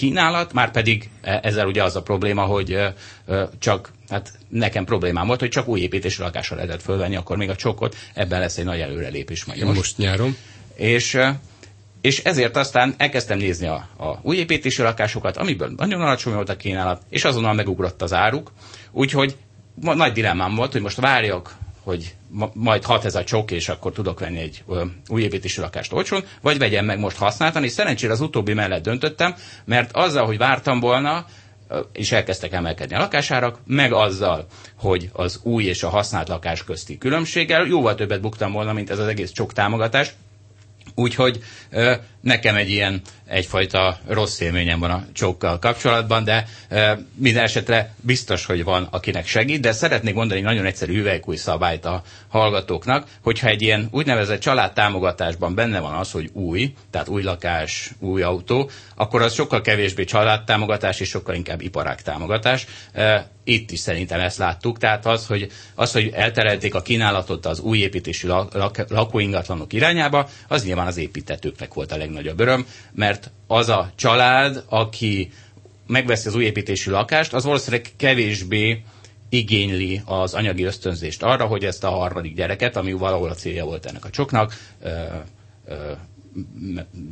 kínálat, 0.01 0.53
már 0.53 0.71
pedig 0.71 1.11
e, 1.21 1.41
ezzel 1.43 1.67
ugye 1.67 1.83
az 1.83 1.97
a 1.97 2.03
probléma, 2.03 2.43
hogy 2.43 2.79
csak, 3.59 3.93
hát 4.09 4.33
nekem 4.49 4.85
problémám 4.85 5.27
volt, 5.27 5.41
hogy 5.41 5.49
csak 5.49 5.69
új 5.69 5.81
építési 5.81 6.23
lakásra 6.23 6.57
lehetett 6.57 6.83
fölvenni, 6.83 7.17
akkor 7.17 7.37
még 7.37 7.49
a 7.49 7.57
csokot, 7.57 7.97
ebben 8.15 8.41
lesz 8.41 8.59
egy 8.59 8.65
nagy 8.65 8.81
előrelépés 8.81 9.45
majd 9.45 9.63
most. 9.63 9.77
most 9.77 9.99
nyáron. 9.99 10.37
És 10.75 11.19
és 12.00 12.19
ezért 12.25 12.57
aztán 12.57 12.95
elkezdtem 12.97 13.38
nézni 13.38 13.66
a, 13.66 13.88
a 13.99 14.19
új 14.23 14.37
építési 14.37 14.83
lakásokat, 14.83 15.37
amiből 15.37 15.73
nagyon 15.76 16.00
alacsony 16.00 16.35
volt 16.35 16.49
a 16.49 16.57
kínálat, 16.57 17.02
és 17.09 17.25
azonnal 17.25 17.54
megugrott 17.54 18.02
az 18.02 18.12
áruk. 18.12 18.52
Úgyhogy 18.90 19.37
nagy 19.80 20.12
dilemmám 20.12 20.54
volt, 20.54 20.73
hogy 20.73 20.80
most 20.80 21.00
várjak, 21.00 21.54
hogy 21.83 22.14
ma, 22.28 22.50
majd 22.54 22.85
hat 22.85 23.04
ez 23.04 23.14
a 23.14 23.25
csok, 23.25 23.50
és 23.50 23.69
akkor 23.69 23.92
tudok 23.92 24.21
venni 24.21 24.38
egy 24.38 24.62
ö, 24.69 24.85
új 25.09 25.23
építési 25.23 25.61
lakást 25.61 25.92
olcsón, 25.92 26.25
vagy 26.40 26.59
vegyem 26.59 26.85
meg 26.85 26.99
most 26.99 27.16
használtan, 27.16 27.64
és 27.64 27.71
szerencsére 27.71 28.12
az 28.12 28.21
utóbbi 28.21 28.52
mellett 28.54 28.83
döntöttem, 28.83 29.35
mert 29.64 29.90
azzal, 29.92 30.26
hogy 30.26 30.38
vártam 30.38 30.80
volna, 30.80 31.25
és 31.92 32.12
elkezdtek 32.12 32.52
emelkedni 32.52 32.95
a 32.95 32.99
lakásárak, 32.99 33.59
meg 33.66 33.92
azzal, 33.92 34.47
hogy 34.78 35.11
az 35.12 35.40
új 35.42 35.64
és 35.64 35.83
a 35.83 35.88
használt 35.88 36.28
lakás 36.28 36.64
közti 36.64 36.99
különbséggel 36.99 37.66
jóval 37.66 37.95
többet 37.95 38.21
buktam 38.21 38.52
volna, 38.52 38.73
mint 38.73 38.90
ez 38.90 38.99
az 38.99 39.07
egész 39.07 39.30
csok 39.30 39.52
támogatás, 39.52 40.14
Úgyhogy 41.00 41.42
nekem 42.21 42.57
egy 42.57 42.71
ilyen 42.71 43.00
egyfajta 43.31 43.99
rossz 44.07 44.41
élményem 44.41 44.79
van 44.79 44.91
a 44.91 45.05
csókkal 45.13 45.59
kapcsolatban, 45.59 46.25
de 46.25 46.47
minden 47.15 47.43
esetre 47.43 47.95
biztos, 48.01 48.45
hogy 48.47 48.65
van, 48.65 48.89
akinek 48.91 49.27
segít, 49.27 49.61
de 49.61 49.73
szeretnék 49.73 50.15
mondani 50.15 50.41
nagyon 50.41 50.65
egyszerű 50.67 50.99
üvelykúj 50.99 51.37
szabályt 51.37 51.85
a 51.85 52.03
hallgatóknak, 52.29 53.07
hogyha 53.23 53.49
egy 53.49 53.63
ilyen 53.63 53.89
úgynevezett 53.91 54.41
családtámogatásban 54.41 55.55
benne 55.55 55.81
van 55.81 55.95
az, 55.95 56.11
hogy 56.11 56.31
új, 56.33 56.75
tehát 56.91 57.09
új 57.09 57.23
lakás, 57.23 57.91
új 57.99 58.23
autó, 58.23 58.71
akkor 58.95 59.23
az 59.23 59.33
sokkal 59.35 59.61
kevésbé 59.61 60.05
családtámogatás 60.05 61.01
és 61.01 61.09
sokkal 61.09 61.35
inkább 61.35 61.61
iparág 61.61 62.03
támogatás. 62.03 62.67
Itt 63.45 63.71
is 63.71 63.79
szerintem 63.79 64.21
ezt 64.21 64.39
láttuk, 64.39 64.79
tehát 64.79 65.07
az, 65.07 65.27
hogy, 65.27 65.51
az, 65.75 65.93
hogy 65.93 66.11
elterelték 66.15 66.75
a 66.75 66.83
kínálatot 66.83 67.47
az 67.47 67.61
új 67.61 67.79
építési 67.79 68.27
lakóingatlanok 68.89 69.73
irányába, 69.73 70.29
az 70.49 70.65
nyilván 70.65 70.87
az 70.87 70.97
építetőknek 70.97 71.75
volt 71.75 71.93
a 71.93 71.97
legnagyobb 71.97 72.41
öröm, 72.41 72.67
mert 72.93 73.20
az 73.47 73.69
a 73.69 73.91
család, 73.95 74.65
aki 74.69 75.31
megveszi 75.87 76.29
az 76.29 76.35
új 76.35 76.45
építésű 76.45 76.91
lakást, 76.91 77.35
az 77.35 77.45
valószínűleg 77.45 77.87
kevésbé 77.97 78.83
igényli 79.29 80.03
az 80.05 80.35
anyagi 80.35 80.62
ösztönzést 80.65 81.23
arra, 81.23 81.47
hogy 81.47 81.65
ezt 81.65 81.85
a 81.85 81.91
harmadik 81.91 82.35
gyereket, 82.35 82.77
ami 82.77 82.93
valahol 82.93 83.29
a 83.31 83.35
célja 83.35 83.65
volt 83.65 83.87
ennek 83.87 84.05
a 84.05 84.11
csoknak, 84.11 84.55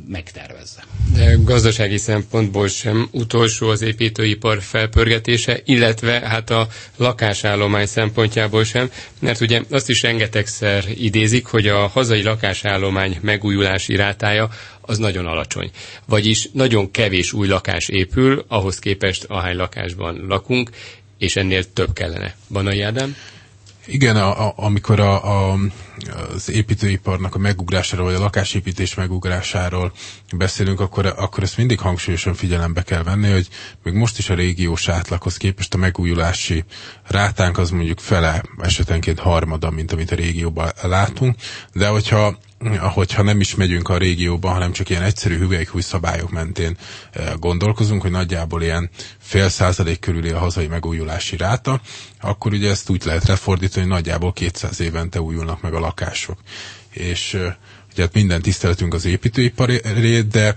megtervezze. 0.07 0.83
De 1.13 1.35
gazdasági 1.43 1.97
szempontból 1.97 2.67
sem 2.67 3.07
utolsó 3.11 3.67
az 3.69 3.81
építőipar 3.81 4.61
felpörgetése, 4.61 5.59
illetve 5.65 6.19
hát 6.19 6.49
a 6.49 6.67
lakásállomány 6.97 7.85
szempontjából 7.85 8.63
sem, 8.63 8.91
mert 9.19 9.41
ugye 9.41 9.61
azt 9.69 9.89
is 9.89 10.01
rengetegszer 10.01 10.83
idézik, 10.95 11.45
hogy 11.45 11.67
a 11.67 11.87
hazai 11.87 12.21
lakásállomány 12.21 13.17
megújulási 13.21 13.95
rátája 13.95 14.49
az 14.81 14.97
nagyon 14.97 15.25
alacsony. 15.25 15.71
Vagyis 16.05 16.49
nagyon 16.53 16.91
kevés 16.91 17.33
új 17.33 17.47
lakás 17.47 17.87
épül, 17.87 18.45
ahhoz 18.47 18.79
képest 18.79 19.23
ahány 19.23 19.55
lakásban 19.55 20.25
lakunk, 20.27 20.69
és 21.17 21.35
ennél 21.35 21.73
több 21.73 21.93
kellene. 21.93 22.35
Banai 22.49 22.81
Ádám? 22.81 23.15
Igen, 23.85 24.15
a, 24.15 24.47
a, 24.47 24.53
amikor 24.55 24.99
a, 24.99 25.51
a, 25.51 25.57
az 26.33 26.49
építőiparnak 26.49 27.35
a 27.35 27.37
megugrásáról, 27.37 28.05
vagy 28.05 28.15
a 28.15 28.19
lakásépítés 28.19 28.93
megugrásáról 28.95 29.91
beszélünk, 30.37 30.79
akkor, 30.79 31.05
akkor 31.05 31.43
ezt 31.43 31.57
mindig 31.57 31.79
hangsúlyosan 31.79 32.33
figyelembe 32.33 32.81
kell 32.83 33.03
venni, 33.03 33.31
hogy 33.31 33.47
még 33.83 33.93
most 33.93 34.17
is 34.17 34.29
a 34.29 34.33
régiós 34.33 34.89
átlaghoz 34.89 35.37
képest 35.37 35.73
a 35.73 35.77
megújulási 35.77 36.63
rátánk 37.07 37.57
az 37.57 37.69
mondjuk 37.69 37.99
fele, 37.99 38.43
esetenként 38.61 39.19
harmada, 39.19 39.69
mint 39.69 39.91
amit 39.91 40.11
a 40.11 40.15
régióban 40.15 40.71
látunk, 40.81 41.35
de 41.73 41.87
hogyha 41.87 42.37
hogyha 42.93 43.21
nem 43.23 43.39
is 43.39 43.55
megyünk 43.55 43.89
a 43.89 43.97
régióba, 43.97 44.49
hanem 44.49 44.71
csak 44.71 44.89
ilyen 44.89 45.01
egyszerű 45.03 45.37
hüvelykúj 45.37 45.81
szabályok 45.81 46.31
mentén 46.31 46.77
eh, 47.11 47.33
gondolkozunk, 47.39 48.01
hogy 48.01 48.11
nagyjából 48.11 48.61
ilyen 48.61 48.89
fél 49.19 49.49
százalék 49.49 49.99
körüli 49.99 50.29
a 50.29 50.39
hazai 50.39 50.67
megújulási 50.67 51.37
ráta, 51.37 51.81
akkor 52.21 52.53
ugye 52.53 52.69
ezt 52.69 52.89
úgy 52.89 53.05
lehet 53.05 53.27
lefordítani, 53.27 53.81
hogy 53.85 53.93
nagyjából 53.93 54.33
200 54.33 54.79
évente 54.79 55.21
újulnak 55.21 55.61
meg 55.61 55.73
a 55.73 55.79
lakások. 55.79 56.37
És 56.89 57.33
ugye 57.91 58.01
hát 58.01 58.13
minden 58.13 58.41
tiszteletünk 58.41 58.93
az 58.93 59.05
építőiparét, 59.05 60.27
de 60.27 60.55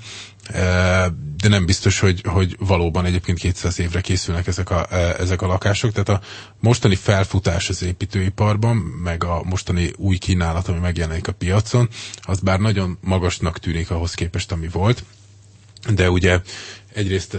de 1.37 1.49
nem 1.49 1.67
biztos, 1.67 1.99
hogy, 1.99 2.21
hogy 2.27 2.57
valóban 2.59 3.05
egyébként 3.05 3.39
200 3.39 3.79
évre 3.79 4.01
készülnek 4.01 4.47
ezek 4.47 4.71
a, 4.71 4.87
ezek 5.19 5.43
a 5.43 5.47
lakások. 5.47 5.93
Tehát 5.93 6.09
a 6.09 6.21
mostani 6.61 6.95
felfutás 6.95 7.69
az 7.69 7.83
építőiparban, 7.83 8.77
meg 8.77 9.25
a 9.25 9.43
mostani 9.45 9.93
új 9.97 10.17
kínálat, 10.17 10.69
ami 10.69 10.79
megjelenik 10.79 11.29
a 11.29 11.33
piacon, 11.33 11.89
az 12.23 12.41
bár 12.41 12.59
nagyon 12.61 12.99
magasnak 13.01 13.59
tűnik 13.59 13.91
ahhoz 13.91 14.15
képest, 14.15 14.53
ami 14.53 14.69
volt, 14.69 15.05
de 15.95 16.11
ugye 16.11 16.41
egyrészt 16.95 17.37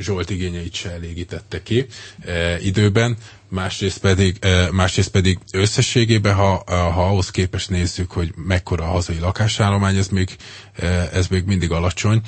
Zsolt 0.00 0.30
igényeit 0.30 0.74
se 0.74 0.90
elégítette 0.90 1.62
ki 1.62 1.86
e, 2.20 2.60
időben, 2.60 3.16
másrészt 3.48 3.98
pedig, 3.98 4.36
e, 4.40 4.70
másrészt 4.70 5.10
pedig 5.10 5.38
összességében, 5.52 6.34
ha, 6.34 6.62
ha 6.66 7.06
ahhoz 7.06 7.30
képest 7.30 7.70
nézzük, 7.70 8.10
hogy 8.10 8.32
mekkora 8.36 8.84
a 8.84 8.90
hazai 8.90 9.18
lakásállomány, 9.18 9.96
ez 9.96 10.08
még, 10.08 10.36
e, 10.76 10.86
ez 11.12 11.26
még 11.26 11.44
mindig 11.44 11.70
alacsony, 11.70 12.20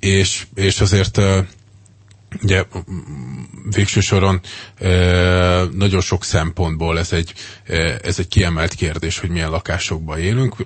és, 0.00 0.46
és 0.54 0.80
azért 0.80 1.18
e, 1.18 1.46
ugye 2.42 2.64
végső 3.70 4.00
soron 4.00 4.40
e, 4.78 4.88
nagyon 5.72 6.00
sok 6.00 6.24
szempontból 6.24 6.98
ez 6.98 7.12
egy, 7.12 7.32
e, 7.66 7.98
ez 8.02 8.18
egy 8.18 8.28
kiemelt 8.28 8.74
kérdés, 8.74 9.18
hogy 9.18 9.30
milyen 9.30 9.50
lakásokban 9.50 10.18
élünk. 10.18 10.56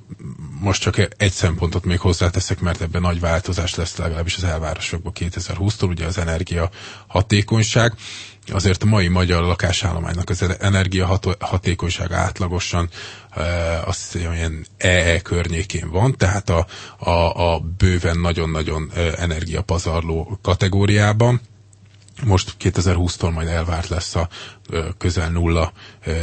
Most 0.61 0.81
csak 0.83 0.97
egy 1.17 1.33
szempontot 1.33 1.85
még 1.85 1.99
hozzáteszek, 1.99 2.61
mert 2.61 2.81
ebben 2.81 3.01
nagy 3.01 3.21
változás 3.21 3.75
lesz 3.75 3.97
legalábbis 3.97 4.37
az 4.37 4.45
elvárosokban 4.45 5.13
2020-tól, 5.21 5.89
ugye 5.89 6.07
az 6.07 6.19
energia 6.19 6.71
hatékonyság. 7.07 7.93
Azért 8.53 8.83
a 8.83 8.87
mai 8.87 9.09
magyar 9.09 9.43
lakásállománynak 9.43 10.31
az 10.31 10.45
energia 10.61 11.19
hatékonyság 11.41 12.13
átlagosan 12.13 12.89
e, 13.31 13.43
azt 13.85 14.13
hiszem, 14.13 14.33
ilyen 14.33 14.67
EE 14.79 15.21
környékén 15.21 15.91
van, 15.91 16.17
tehát 16.17 16.51
a, 16.51 16.67
a, 16.99 17.11
a 17.55 17.59
bőven 17.79 18.19
nagyon-nagyon 18.19 18.91
energiapazarló 19.17 20.39
kategóriában 20.43 21.41
most 22.25 22.55
2020-tól 22.61 23.33
majd 23.33 23.49
elvárt 23.49 23.89
lesz 23.89 24.15
a 24.15 24.29
közel 24.99 25.31
nulla 25.31 25.73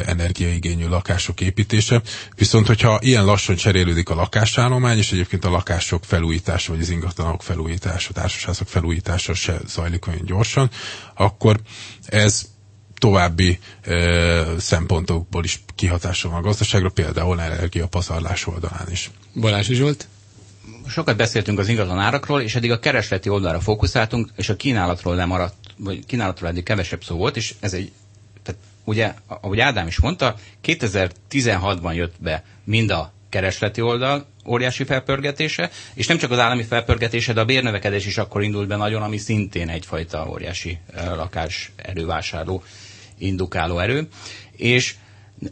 energiaigényű 0.05 0.87
lakások 0.87 1.41
építése. 1.41 2.01
Viszont, 2.35 2.67
hogyha 2.67 2.99
ilyen 3.01 3.25
lassan 3.25 3.55
cserélődik 3.55 4.09
a 4.09 4.15
lakásállomány, 4.15 4.97
és 4.97 5.11
egyébként 5.11 5.45
a 5.45 5.49
lakások 5.49 6.03
felújítása, 6.03 6.71
vagy 6.71 6.81
az 6.81 6.89
ingatlanok 6.89 7.43
felújítása, 7.43 8.09
a 8.09 8.13
társaságok 8.13 8.67
felújítása 8.67 9.33
se 9.33 9.57
zajlik 9.67 10.07
olyan 10.07 10.25
gyorsan, 10.25 10.69
akkor 11.15 11.59
ez 12.05 12.45
további 12.97 13.59
e, 13.81 14.59
szempontokból 14.59 15.43
is 15.43 15.63
kihatással 15.75 16.31
van 16.31 16.39
a 16.39 16.43
gazdaságra, 16.43 16.89
például 16.89 17.41
energiapazarlás 17.41 18.47
oldalán 18.47 18.87
is. 18.91 19.11
Balázs 19.35 19.67
Zsolt? 19.71 20.07
Sokat 20.87 21.15
beszéltünk 21.17 21.59
az 21.59 21.67
ingatlan 21.67 21.99
árakról, 21.99 22.41
és 22.41 22.55
eddig 22.55 22.71
a 22.71 22.79
keresleti 22.79 23.29
oldalra 23.29 23.59
fókuszáltunk, 23.59 24.29
és 24.35 24.49
a 24.49 24.55
kínálatról 24.55 25.15
nem 25.15 25.27
maradt 25.27 25.55
vagy 25.77 26.05
kínálatról 26.05 26.49
eddig 26.49 26.63
kevesebb 26.63 27.03
szó 27.03 27.15
volt, 27.15 27.35
és 27.35 27.53
ez 27.59 27.73
egy, 27.73 27.91
tehát 28.43 28.61
ugye, 28.83 29.13
ahogy 29.27 29.59
Ádám 29.59 29.87
is 29.87 29.99
mondta, 29.99 30.35
2016-ban 30.63 31.95
jött 31.95 32.15
be 32.19 32.43
mind 32.63 32.91
a 32.91 33.13
keresleti 33.29 33.81
oldal 33.81 34.25
óriási 34.45 34.83
felpörgetése, 34.83 35.69
és 35.93 36.07
nem 36.07 36.17
csak 36.17 36.31
az 36.31 36.39
állami 36.39 36.63
felpörgetése, 36.63 37.33
de 37.33 37.41
a 37.41 37.45
bérnövekedés 37.45 38.05
is 38.05 38.17
akkor 38.17 38.43
indult 38.43 38.67
be 38.67 38.75
nagyon, 38.75 39.01
ami 39.01 39.17
szintén 39.17 39.69
egyfajta 39.69 40.27
óriási 40.29 40.77
lakás 40.93 41.71
erővásárló, 41.75 42.63
indukáló 43.17 43.79
erő. 43.79 44.07
És, 44.51 44.95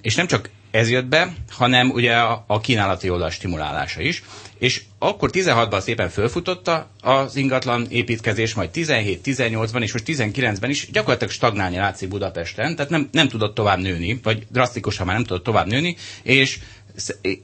és 0.01 0.15
nem 0.15 0.27
csak 0.27 0.49
ez 0.71 0.89
jött 0.89 1.05
be, 1.05 1.33
hanem 1.49 1.89
ugye 1.89 2.15
a, 2.15 2.43
a 2.47 2.59
kínálati 2.59 3.09
oldal 3.09 3.29
stimulálása 3.29 4.01
is. 4.01 4.23
És 4.57 4.83
akkor 5.03 5.29
16-ban 5.33 5.79
szépen 5.79 6.09
fölfutotta 6.09 6.89
az 7.01 7.35
ingatlan 7.35 7.87
építkezés, 7.89 8.53
majd 8.53 8.69
17-18-ban 8.73 9.81
és 9.81 9.91
most 9.91 10.03
19-ben 10.07 10.69
is 10.69 10.89
gyakorlatilag 10.91 11.33
stagnálni 11.33 11.77
látszik 11.77 12.09
Budapesten, 12.09 12.75
tehát 12.75 12.91
nem, 12.91 13.09
nem 13.11 13.27
tudott 13.27 13.55
tovább 13.55 13.79
nőni, 13.79 14.19
vagy 14.23 14.45
drasztikusan 14.49 15.05
már 15.05 15.15
nem 15.15 15.25
tudott 15.25 15.43
tovább 15.43 15.67
nőni, 15.67 15.95
és 16.23 16.59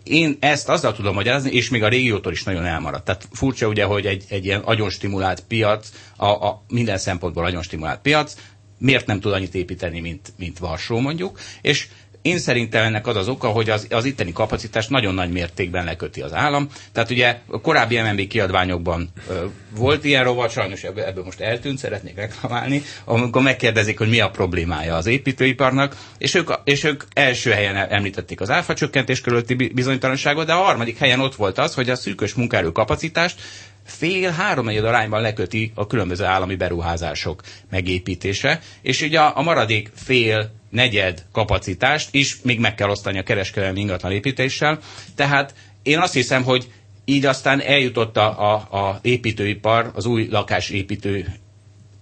én 0.03 0.37
ezt 0.39 0.69
azzal 0.69 0.93
tudom 0.93 1.13
magyarázni, 1.13 1.51
és 1.51 1.69
még 1.69 1.83
a 1.83 1.87
régiótól 1.87 2.31
is 2.31 2.43
nagyon 2.43 2.65
elmaradt. 2.65 3.05
Tehát 3.05 3.27
furcsa 3.31 3.67
ugye, 3.67 3.83
hogy 3.83 4.05
egy, 4.05 4.23
egy 4.29 4.45
ilyen 4.45 4.61
agyonstimulált 4.61 5.43
piac, 5.47 5.89
a, 6.15 6.25
a 6.25 6.63
minden 6.67 6.97
szempontból 6.97 7.45
agyonstimulált 7.45 8.01
piac, 8.01 8.35
miért 8.77 9.05
nem 9.05 9.19
tud 9.19 9.33
annyit 9.33 9.55
építeni, 9.55 9.99
mint, 9.99 10.33
mint 10.37 10.59
Varsó 10.59 10.99
mondjuk, 10.99 11.39
és 11.61 11.87
én 12.21 12.39
szerintem 12.39 12.83
ennek 12.83 13.07
az 13.07 13.15
az 13.15 13.27
oka, 13.27 13.47
hogy 13.47 13.69
az, 13.69 13.87
az 13.89 14.05
itteni 14.05 14.31
kapacitást 14.31 14.89
nagyon 14.89 15.13
nagy 15.13 15.31
mértékben 15.31 15.85
leköti 15.85 16.21
az 16.21 16.33
állam. 16.33 16.67
Tehát 16.91 17.11
ugye 17.11 17.37
a 17.47 17.61
korábbi 17.61 18.01
MNB 18.01 18.27
kiadványokban 18.27 19.09
ö, 19.29 19.45
volt 19.75 20.03
ilyen 20.03 20.23
rovat, 20.23 20.51
sajnos 20.51 20.83
ebből, 20.83 21.03
ebből 21.03 21.23
most 21.23 21.39
eltűnt, 21.39 21.77
szeretnék 21.77 22.15
reklamálni, 22.15 22.81
amikor 23.05 23.41
megkérdezik, 23.41 23.97
hogy 23.97 24.09
mi 24.09 24.19
a 24.19 24.29
problémája 24.29 24.95
az 24.95 25.05
építőiparnak, 25.05 25.95
és 26.17 26.33
ők, 26.33 26.49
és 26.63 26.83
ők 26.83 27.03
első 27.13 27.51
helyen 27.51 27.75
említették 27.75 28.41
az 28.41 28.49
áfa 28.49 28.73
csökkentés 28.73 29.21
körülötti 29.21 29.53
bizonytalanságot, 29.53 30.45
de 30.45 30.53
a 30.53 30.63
harmadik 30.63 30.97
helyen 30.97 31.19
ott 31.19 31.35
volt 31.35 31.57
az, 31.57 31.73
hogy 31.73 31.89
a 31.89 31.95
szűkös 31.95 32.33
munkaerő 32.33 32.71
kapacitást 32.71 33.41
fél 33.87 34.31
háromnegyed 34.31 34.85
arányban 34.85 35.21
leköti 35.21 35.71
a 35.75 35.87
különböző 35.87 36.23
állami 36.25 36.55
beruházások 36.55 37.41
megépítése, 37.69 38.59
és 38.81 39.01
ugye 39.01 39.19
a, 39.19 39.37
a 39.37 39.41
maradék 39.41 39.91
fél 39.95 40.51
negyed 40.69 41.25
kapacitást 41.31 42.09
is 42.11 42.37
még 42.43 42.59
meg 42.59 42.75
kell 42.75 42.89
osztani 42.89 43.19
a 43.19 43.23
kereskedelmi 43.23 43.79
ingatlan 43.79 44.11
építéssel. 44.11 44.79
Tehát 45.15 45.53
én 45.83 45.99
azt 45.99 46.13
hiszem, 46.13 46.43
hogy 46.43 46.71
így 47.05 47.25
aztán 47.25 47.61
eljutott 47.61 48.17
a, 48.17 48.53
a, 48.53 48.77
a 48.77 48.99
építőipar, 49.01 49.91
az 49.95 50.05
új 50.05 50.27
lakásépítő 50.31 51.25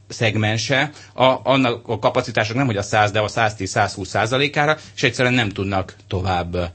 szegmense, 0.08 0.92
a, 1.14 1.36
annak 1.44 1.88
a 1.88 2.00
kapacitások 2.00 2.56
nem 2.56 2.66
hogy 2.66 2.78
a 2.78 2.82
100, 2.82 3.12
de 3.12 3.20
a 3.20 3.28
110-120 3.28 4.06
százalékára, 4.06 4.78
és 4.96 5.04
egyszerűen 5.04 5.34
nem 5.34 5.50
tudnak 5.50 5.96
tovább 6.08 6.72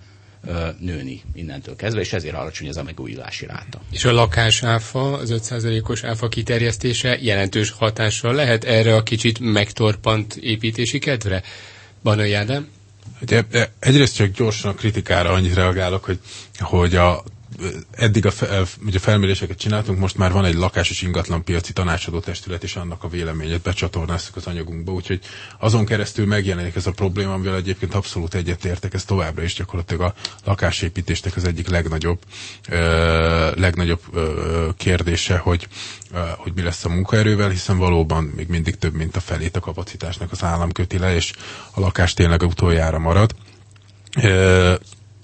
nőni 0.79 1.23
innentől 1.35 1.77
kezdve, 1.77 2.01
és 2.01 2.13
ezért 2.13 2.35
alacsony 2.35 2.67
ez 2.69 2.77
a 2.77 2.83
megújulási 2.83 3.47
ráta. 3.47 3.81
És 3.91 4.05
a 4.05 4.13
lakásáfa, 4.13 5.13
az 5.13 5.35
5%-os 5.51 6.05
áfa 6.05 6.29
kiterjesztése 6.29 7.19
jelentős 7.21 7.71
hatással 7.71 8.35
lehet 8.35 8.65
erre 8.65 8.95
a 8.97 9.03
kicsit 9.03 9.39
megtorpant 9.39 10.37
építési 10.37 10.99
kedvre? 10.99 11.43
Banai 12.03 12.33
Ádám? 12.33 12.69
Ugye, 13.23 13.43
egyrészt 13.79 14.15
csak 14.17 14.33
gyorsan 14.33 14.71
a 14.71 14.75
kritikára 14.75 15.31
annyit 15.31 15.55
reagálok, 15.55 16.05
hogy, 16.05 16.19
hogy 16.59 16.95
a 16.95 17.23
eddig 17.91 18.27
a, 18.27 18.33
ugye 18.87 18.99
felméréseket 18.99 19.59
csináltunk, 19.59 19.99
most 19.99 20.17
már 20.17 20.33
van 20.33 20.45
egy 20.45 20.55
lakás 20.55 20.91
és 20.91 21.03
ingatlan 21.03 21.45
piaci 21.45 21.73
tanácsadó 21.73 22.21
testület, 22.21 22.63
és 22.63 22.77
annak 22.77 23.05
a 23.05 23.09
véleményét 23.09 23.61
becsatornáztuk 23.63 24.37
az 24.37 24.47
anyagunkba, 24.47 24.93
úgyhogy 24.93 25.21
azon 25.59 25.85
keresztül 25.85 26.27
megjelenik 26.27 26.75
ez 26.75 26.87
a 26.87 26.91
probléma, 26.91 27.33
amivel 27.33 27.57
egyébként 27.57 27.95
abszolút 27.95 28.35
egyetértek, 28.35 28.95
ez 28.95 29.05
továbbra 29.05 29.43
is 29.43 29.55
gyakorlatilag 29.55 30.03
a 30.03 30.15
lakásépítésnek 30.45 31.37
az 31.37 31.45
egyik 31.45 31.69
legnagyobb, 31.69 32.19
ö, 32.69 33.51
legnagyobb 33.57 34.01
ö, 34.13 34.69
kérdése, 34.77 35.37
hogy, 35.37 35.67
ö, 36.15 36.19
hogy 36.37 36.53
mi 36.55 36.63
lesz 36.63 36.85
a 36.85 36.89
munkaerővel, 36.89 37.49
hiszen 37.49 37.79
valóban 37.79 38.25
még 38.25 38.49
mindig 38.49 38.77
több, 38.79 38.95
mint 38.95 39.17
a 39.17 39.21
felét 39.21 39.57
a 39.57 39.61
kapacitásnak 39.61 40.33
az 40.33 40.43
állam 40.43 40.73
köti 40.73 40.99
le, 40.99 41.15
és 41.15 41.33
a 41.71 41.81
lakás 41.81 42.15
tényleg 42.15 42.43
utoljára 42.43 42.99
marad. 42.99 43.35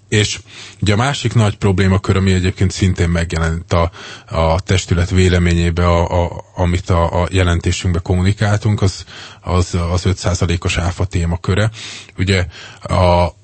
És 0.09 0.41
ugye 0.81 0.93
a 0.93 0.97
másik 0.97 1.35
nagy 1.35 1.57
problémakör, 1.57 2.17
ami 2.17 2.33
egyébként 2.33 2.71
szintén 2.71 3.09
megjelent 3.09 3.73
a, 3.73 3.91
a 4.27 4.61
testület 4.61 5.11
véleményébe, 5.11 5.87
a, 5.89 6.25
a, 6.25 6.45
amit 6.55 6.91
a, 6.91 7.23
a 7.23 7.27
jelentésünkbe 7.31 7.99
kommunikáltunk, 7.99 8.83
az 8.83 9.05
az, 9.41 9.75
az 9.93 10.03
5%-os 10.05 10.79
áfa 10.79 11.05
témaköre. 11.05 11.71
Ugye 12.19 12.47
a 12.83 13.35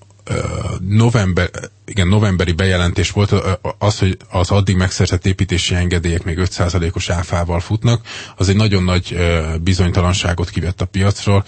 november, 0.89 1.51
igen, 1.85 2.09
novemberi 2.09 2.53
bejelentés 2.53 3.11
volt 3.11 3.35
az, 3.79 3.99
hogy 3.99 4.17
az 4.31 4.51
addig 4.51 4.77
megszerzett 4.77 5.27
építési 5.27 5.75
engedélyek 5.75 6.25
még 6.25 6.39
5%-os 6.41 7.09
áfával 7.09 7.61
futnak, 7.61 8.07
az 8.37 8.49
egy 8.49 8.57
nagyon 8.57 8.83
nagy 8.85 9.17
bizonytalanságot 9.63 10.51
kivett 10.51 10.81
a 10.81 10.85
piacról 10.85 11.45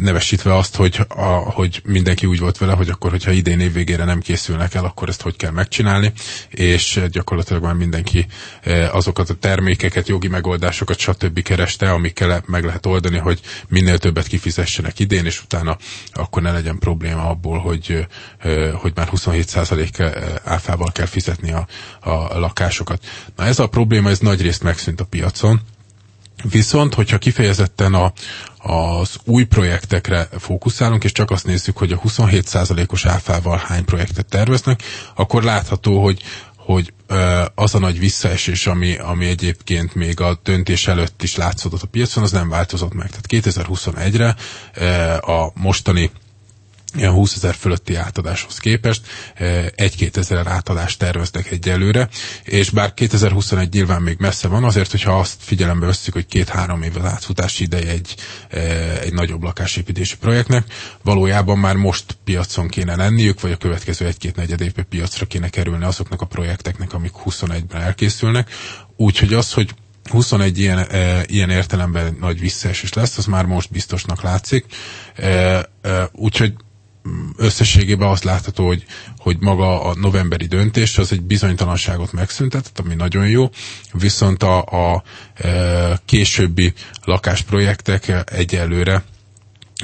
nevesítve 0.00 0.56
azt, 0.56 0.76
hogy, 0.76 1.00
a, 1.08 1.22
hogy 1.32 1.80
mindenki 1.84 2.26
úgy 2.26 2.38
volt 2.38 2.58
vele, 2.58 2.72
hogy 2.72 2.88
akkor, 2.88 3.10
hogyha 3.10 3.30
idén 3.30 3.60
év 3.60 3.72
végére 3.72 4.04
nem 4.04 4.20
készülnek 4.20 4.74
el, 4.74 4.84
akkor 4.84 5.08
ezt 5.08 5.22
hogy 5.22 5.36
kell 5.36 5.50
megcsinálni, 5.50 6.12
és 6.48 7.00
gyakorlatilag 7.10 7.62
már 7.62 7.74
mindenki 7.74 8.26
e, 8.62 8.90
azokat 8.92 9.30
a 9.30 9.34
termékeket, 9.34 10.08
jogi 10.08 10.28
megoldásokat, 10.28 10.98
stb. 10.98 11.42
kereste, 11.42 11.90
amikkel 11.92 12.42
meg 12.46 12.64
lehet 12.64 12.86
oldani, 12.86 13.18
hogy 13.18 13.40
minél 13.68 13.98
többet 13.98 14.26
kifizessenek 14.26 14.98
idén, 14.98 15.24
és 15.26 15.42
utána 15.42 15.76
akkor 16.12 16.42
ne 16.42 16.52
legyen 16.52 16.78
probléma 16.78 17.28
abból, 17.28 17.58
hogy, 17.58 18.06
e, 18.38 18.70
hogy 18.72 18.92
már 18.94 19.08
27% 19.12 20.40
áfával 20.44 20.92
kell 20.92 21.06
fizetni 21.06 21.52
a, 21.52 21.66
a 22.00 22.38
lakásokat. 22.38 23.04
Na 23.36 23.44
ez 23.44 23.58
a 23.58 23.66
probléma, 23.66 24.08
ez 24.10 24.18
nagy 24.18 24.42
részt 24.42 24.62
megszűnt 24.62 25.00
a 25.00 25.04
piacon, 25.04 25.60
Viszont, 26.42 26.94
hogyha 26.94 27.18
kifejezetten 27.18 27.94
a, 27.94 28.12
az 28.58 29.16
új 29.24 29.44
projektekre 29.44 30.28
fókuszálunk, 30.38 31.04
és 31.04 31.12
csak 31.12 31.30
azt 31.30 31.46
nézzük, 31.46 31.76
hogy 31.76 31.92
a 31.92 32.00
27%-os 32.00 33.04
áfával 33.06 33.62
hány 33.66 33.84
projektet 33.84 34.26
terveznek, 34.26 34.82
akkor 35.14 35.42
látható, 35.42 36.02
hogy 36.02 36.22
hogy 36.56 36.92
az 37.54 37.74
a 37.74 37.78
nagy 37.78 37.98
visszaesés, 37.98 38.66
ami, 38.66 38.96
ami 38.96 39.26
egyébként 39.26 39.94
még 39.94 40.20
a 40.20 40.38
döntés 40.42 40.86
előtt 40.86 41.22
is 41.22 41.36
látszódott 41.36 41.82
a 41.82 41.86
piacon, 41.86 42.22
az 42.24 42.30
nem 42.32 42.48
változott 42.48 42.94
meg. 42.94 43.10
Tehát 43.10 43.46
2021-re 43.46 44.34
a 45.32 45.52
mostani 45.54 46.10
ilyen 46.94 47.12
20 47.12 47.34
ezer 47.36 47.54
fölötti 47.54 47.94
átadáshoz 47.94 48.58
képest 48.58 49.02
eh, 49.34 49.66
egy-két 49.74 50.16
ezer 50.16 50.46
átadást 50.46 50.98
terveznek 50.98 51.50
egyelőre, 51.50 52.08
és 52.44 52.70
bár 52.70 52.94
2021 52.94 53.72
nyilván 53.72 54.02
még 54.02 54.16
messze 54.18 54.48
van, 54.48 54.64
azért, 54.64 54.90
hogyha 54.90 55.18
azt 55.18 55.36
figyelembe 55.38 55.86
vesszük, 55.86 56.12
hogy 56.14 56.26
két-három 56.26 56.82
év 56.82 56.96
az 56.96 57.04
átfutási 57.04 57.62
ideje 57.62 57.90
egy, 57.90 58.14
eh, 58.48 59.00
egy 59.00 59.12
nagyobb 59.12 59.42
lakásépítési 59.42 60.16
projektnek, 60.16 60.64
valójában 61.02 61.58
már 61.58 61.76
most 61.76 62.18
piacon 62.24 62.68
kéne 62.68 62.96
lenniük, 62.96 63.40
vagy 63.40 63.52
a 63.52 63.56
következő 63.56 64.06
egy-két 64.06 64.36
negyed 64.36 64.60
évben 64.60 64.86
piacra 64.88 65.26
kéne 65.26 65.48
kerülni 65.48 65.84
azoknak 65.84 66.20
a 66.20 66.26
projekteknek, 66.26 66.92
amik 66.92 67.12
21-ben 67.24 67.80
elkészülnek. 67.80 68.50
Úgyhogy 68.96 69.34
az, 69.34 69.52
hogy 69.52 69.74
21 70.10 70.58
ilyen, 70.58 70.78
e, 70.78 71.22
ilyen 71.26 71.50
értelemben 71.50 72.16
nagy 72.20 72.40
visszaesés 72.40 72.92
lesz, 72.92 73.18
az 73.18 73.24
már 73.26 73.44
most 73.44 73.70
biztosnak 73.70 74.22
látszik. 74.22 74.64
E, 75.14 75.28
e, 75.82 76.08
úgyhogy 76.12 76.54
összességében 77.36 78.08
azt 78.08 78.24
látható, 78.24 78.66
hogy, 78.66 78.84
hogy 79.18 79.36
maga 79.40 79.82
a 79.84 79.94
novemberi 79.94 80.46
döntés 80.46 80.98
az 80.98 81.12
egy 81.12 81.22
bizonytalanságot 81.22 82.12
megszüntetett, 82.12 82.78
ami 82.78 82.94
nagyon 82.94 83.28
jó, 83.28 83.50
viszont 83.92 84.42
a, 84.42 84.58
a 84.92 85.02
e, 85.34 86.00
későbbi 86.04 86.72
lakásprojektek 87.04 88.12
egyelőre 88.32 89.02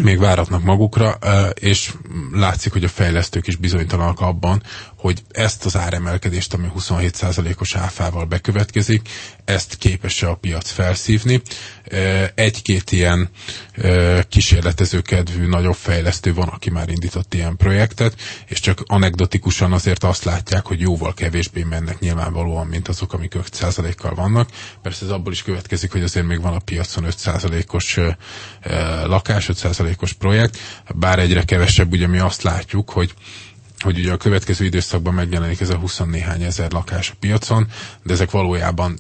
még 0.03 0.19
váratnak 0.19 0.63
magukra, 0.63 1.19
és 1.55 1.93
látszik, 2.33 2.73
hogy 2.73 2.85
a 2.85 2.89
fejlesztők 2.89 3.47
is 3.47 3.57
bizonytalanak 3.57 4.21
abban, 4.21 4.63
hogy 5.07 5.23
ezt 5.31 5.65
az 5.65 5.77
áremelkedést, 5.77 6.55
ami 6.55 6.69
27%-os 6.79 7.75
áfával 7.75 8.25
bekövetkezik, 8.25 9.09
ezt 9.45 9.77
képes-e 9.79 10.29
a 10.29 10.35
piac 10.35 10.71
felszívni. 10.71 11.43
Egy-két 12.35 12.93
ilyen 12.93 13.29
kísérletező 14.29 15.01
kedvű, 15.01 15.47
nagyobb 15.47 15.75
fejlesztő 15.75 16.35
van, 16.35 16.49
aki 16.49 16.71
már 16.71 16.89
indított 16.89 17.35
ilyen 17.35 17.57
projektet, 17.57 18.15
és 18.47 18.61
csak 18.61 18.83
anekdotikusan 18.87 19.73
azért 19.73 20.05
azt 20.05 20.25
látják, 20.25 20.67
hogy 20.67 20.81
jóval 20.81 21.15
kevésbé 21.15 21.63
mennek 21.63 21.99
nyilvánvalóan, 21.99 22.67
mint 22.67 22.89
azok, 22.89 23.13
amik 23.13 23.33
5%-kal 23.39 24.15
vannak. 24.15 24.49
Persze 24.83 25.05
ez 25.05 25.11
abból 25.11 25.33
is 25.33 25.43
következik, 25.43 25.93
hogy 25.93 26.03
azért 26.03 26.27
még 26.27 26.41
van 26.41 26.55
a 26.55 26.59
piacon 26.65 27.05
5%-os 27.11 28.01
lakás, 29.05 29.51
5%-os 29.53 30.13
projekt, 30.13 30.59
bár 30.95 31.19
egyre 31.19 31.43
kevesebb, 31.45 31.93
ugye 31.93 32.07
mi 32.07 32.19
azt 32.19 32.43
látjuk, 32.43 32.91
hogy 32.91 33.15
hogy 33.87 33.99
ugye 33.99 34.13
a 34.13 34.17
következő 34.17 34.65
időszakban 34.65 35.15
megjelenik 35.15 35.61
ez 35.61 35.69
a 35.71 35.77
20 35.77 35.99
néhány 35.99 36.43
ezer 36.43 36.73
lakás 36.73 37.11
a 37.11 37.15
piacon, 37.21 37.67
de 38.03 38.13
ezek 38.13 38.31
valójában 38.31 38.99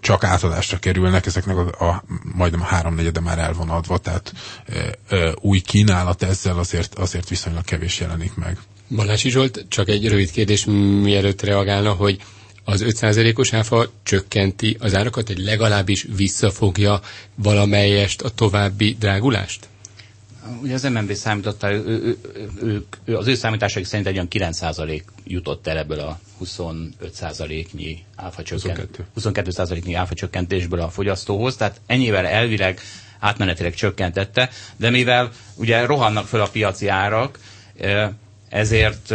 csak 0.00 0.24
átadásra 0.24 0.78
kerülnek, 0.78 1.26
ezeknek 1.26 1.56
a, 1.56 1.84
a 1.90 2.04
majdnem 2.34 2.60
a 2.60 2.64
háromnegyede 2.64 3.20
már 3.20 3.38
el 3.38 3.52
van 3.52 3.68
adva, 3.70 3.98
tehát 3.98 4.32
e, 4.66 4.94
e, 5.16 5.34
új 5.40 5.58
kínálat 5.60 6.22
ezzel 6.22 6.58
azért, 6.58 6.94
azért 6.94 7.28
viszonylag 7.28 7.64
kevés 7.64 8.00
jelenik 8.00 8.34
meg. 8.34 8.58
Balási 8.88 9.30
Zsolt, 9.30 9.64
csak 9.68 9.88
egy 9.88 10.08
rövid 10.08 10.30
kérdés, 10.30 10.64
mielőtt 11.02 11.42
reagálna, 11.42 11.92
hogy 11.92 12.20
az 12.64 12.84
5%-os 12.86 13.52
áfa 13.52 13.90
csökkenti 14.02 14.76
az 14.80 14.94
árakat, 14.94 15.26
hogy 15.26 15.38
legalábbis 15.38 16.06
visszafogja 16.16 17.00
valamelyest 17.34 18.22
a 18.22 18.28
további 18.28 18.96
drágulást? 19.00 19.68
Ugye 20.62 20.74
az 20.74 20.82
MNB 20.82 21.12
számította, 21.12 21.72
ő, 21.72 21.84
ő, 21.86 22.16
ő, 22.62 22.84
ő, 23.04 23.16
az 23.16 23.26
ő 23.26 23.34
számításaik 23.34 23.86
szerint 23.86 24.06
egy 24.08 24.14
olyan 24.14 24.52
9% 24.52 25.02
jutott 25.24 25.66
el 25.66 25.78
ebből 25.78 25.98
a 26.00 26.18
25%-nyi 26.44 28.04
áfa 28.16 28.42
22. 28.50 29.06
22%-nyi 29.20 29.94
áfa 29.94 30.14
csökkentésből 30.14 30.80
a 30.80 30.88
fogyasztóhoz, 30.88 31.56
tehát 31.56 31.80
ennyivel 31.86 32.26
elvileg 32.26 32.80
átmenetileg 33.18 33.74
csökkentette, 33.74 34.50
de 34.76 34.90
mivel 34.90 35.30
ugye 35.54 35.86
rohannak 35.86 36.26
föl 36.26 36.40
a 36.40 36.48
piaci 36.48 36.88
árak, 36.88 37.38
ezért 38.48 39.14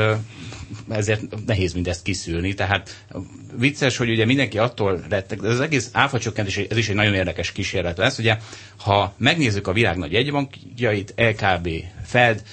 ezért 0.89 1.21
nehéz 1.45 1.73
mindezt 1.73 2.03
kiszűrni. 2.03 2.53
Tehát 2.53 3.05
vicces, 3.57 3.97
hogy 3.97 4.09
ugye 4.09 4.25
mindenki 4.25 4.57
attól 4.57 5.03
rettek, 5.09 5.39
de 5.41 5.47
az 5.47 5.59
egész 5.59 5.89
áfa 5.91 6.19
csökkentés, 6.19 6.57
ez 6.57 6.77
is 6.77 6.89
egy 6.89 6.95
nagyon 6.95 7.13
érdekes 7.13 7.51
kísérlet 7.51 7.97
lesz. 7.97 8.17
Ugye, 8.17 8.37
ha 8.77 9.13
megnézzük 9.17 9.67
a 9.67 9.73
világ 9.73 9.97
nagy 9.97 10.11
jegybankjait, 10.11 11.13
LKB, 11.17 11.69
Fed, 12.05 12.43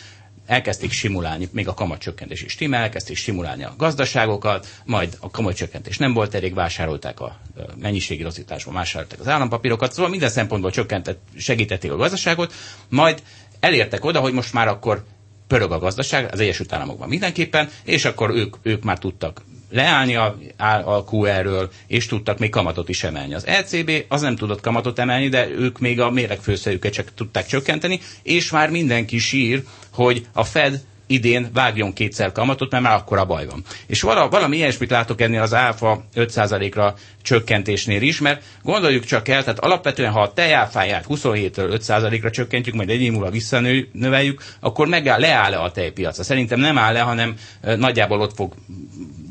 elkezdték 0.47 0.91
simulálni, 0.91 1.49
még 1.53 1.69
a 1.69 1.75
kamatcsökkentés 1.75 2.43
is 2.43 2.53
stimmel, 2.53 2.83
elkezdték 2.83 3.17
simulálni 3.17 3.65
a 3.65 3.75
gazdaságokat, 3.79 4.67
majd 4.85 5.17
a 5.21 5.31
kamatcsökkentés 5.31 5.99
nem 5.99 6.13
volt 6.13 6.35
elég, 6.35 6.55
vásárolták 6.55 7.21
a 7.21 7.39
mennyiségi 7.81 8.23
rosszításban, 8.23 8.75
vásárolták 8.75 9.21
az 9.21 9.29
állampapírokat, 9.29 9.93
szóval 9.93 10.11
minden 10.11 10.29
szempontból 10.29 10.71
csökkentett, 10.71 11.21
segítették 11.37 11.93
a 11.93 11.97
gazdaságot, 11.97 12.53
majd 12.89 13.23
elértek 13.61 14.05
oda, 14.05 14.21
hogy 14.21 14.33
most 14.33 14.53
már 14.53 14.69
akkor 14.69 15.05
pörög 15.49 15.73
a 15.73 15.79
gazdaság, 15.79 16.29
az 16.33 16.41
Egyesült 16.41 16.73
Államokban 16.73 17.09
mindenképpen, 17.09 17.69
és 17.85 18.05
akkor 18.05 18.31
ők, 18.31 18.57
ők 18.63 18.83
már 18.83 18.99
tudtak 18.99 19.43
leállni 19.71 20.15
a, 20.17 20.37
a 20.85 21.05
QR-ről, 21.05 21.71
és 21.87 22.07
tudtak 22.07 22.39
még 22.39 22.51
kamatot 22.51 22.89
is 22.89 23.03
emelni. 23.05 23.35
Az 23.35 23.47
ECB 23.47 23.91
az 24.09 24.21
nem 24.21 24.37
tudott 24.37 24.61
kamatot 24.61 24.99
emelni, 24.99 25.29
de 25.29 25.49
ők 25.49 25.79
még 25.79 26.01
a 26.01 26.11
méregfőszerüket 26.11 26.93
csak 26.93 27.15
tudták 27.15 27.47
csökkenteni, 27.47 28.01
és 28.23 28.51
már 28.51 28.71
mindenki 28.71 29.19
sír, 29.19 29.65
hogy 29.93 30.27
a 30.33 30.45
Fed 30.45 30.81
idén 31.07 31.51
vágjon 31.53 31.93
kétszer 31.93 32.33
kamatot, 32.33 32.71
mert 32.71 32.83
már 32.83 32.95
akkor 32.95 33.19
a 33.19 33.25
baj 33.25 33.47
van. 33.47 33.65
És 33.87 34.03
vala, 34.03 34.29
valami 34.29 34.57
ilyesmit 34.57 34.91
látok 34.91 35.21
ennél 35.21 35.43
az 35.43 35.55
áfa 35.55 36.05
5%-ra 36.15 36.95
csökkentésnél 37.23 38.03
is, 38.03 38.21
mert 38.21 38.43
gondoljuk 38.63 39.05
csak 39.05 39.29
el, 39.29 39.43
tehát 39.45 39.59
alapvetően, 39.59 40.13
ha 40.13 40.21
a 40.21 40.33
tejáfáját 40.33 41.05
27-ről 41.09 41.81
5%-ra 41.87 42.31
csökkentjük, 42.31 42.75
majd 42.75 42.91
egy 42.91 43.03
év 43.03 43.13
múlva 43.13 43.31
visszanöveljük, 43.31 44.43
akkor 44.61 44.87
megáll, 44.87 45.21
leáll-e 45.21 45.61
a 45.63 45.71
tejpiaca? 45.71 46.23
Szerintem 46.23 46.61
nem 46.61 46.79
áll 46.79 46.93
le, 46.93 47.01
hanem 47.01 47.35
nagyjából 47.61 48.21
ott 48.21 48.35
fog 48.35 48.55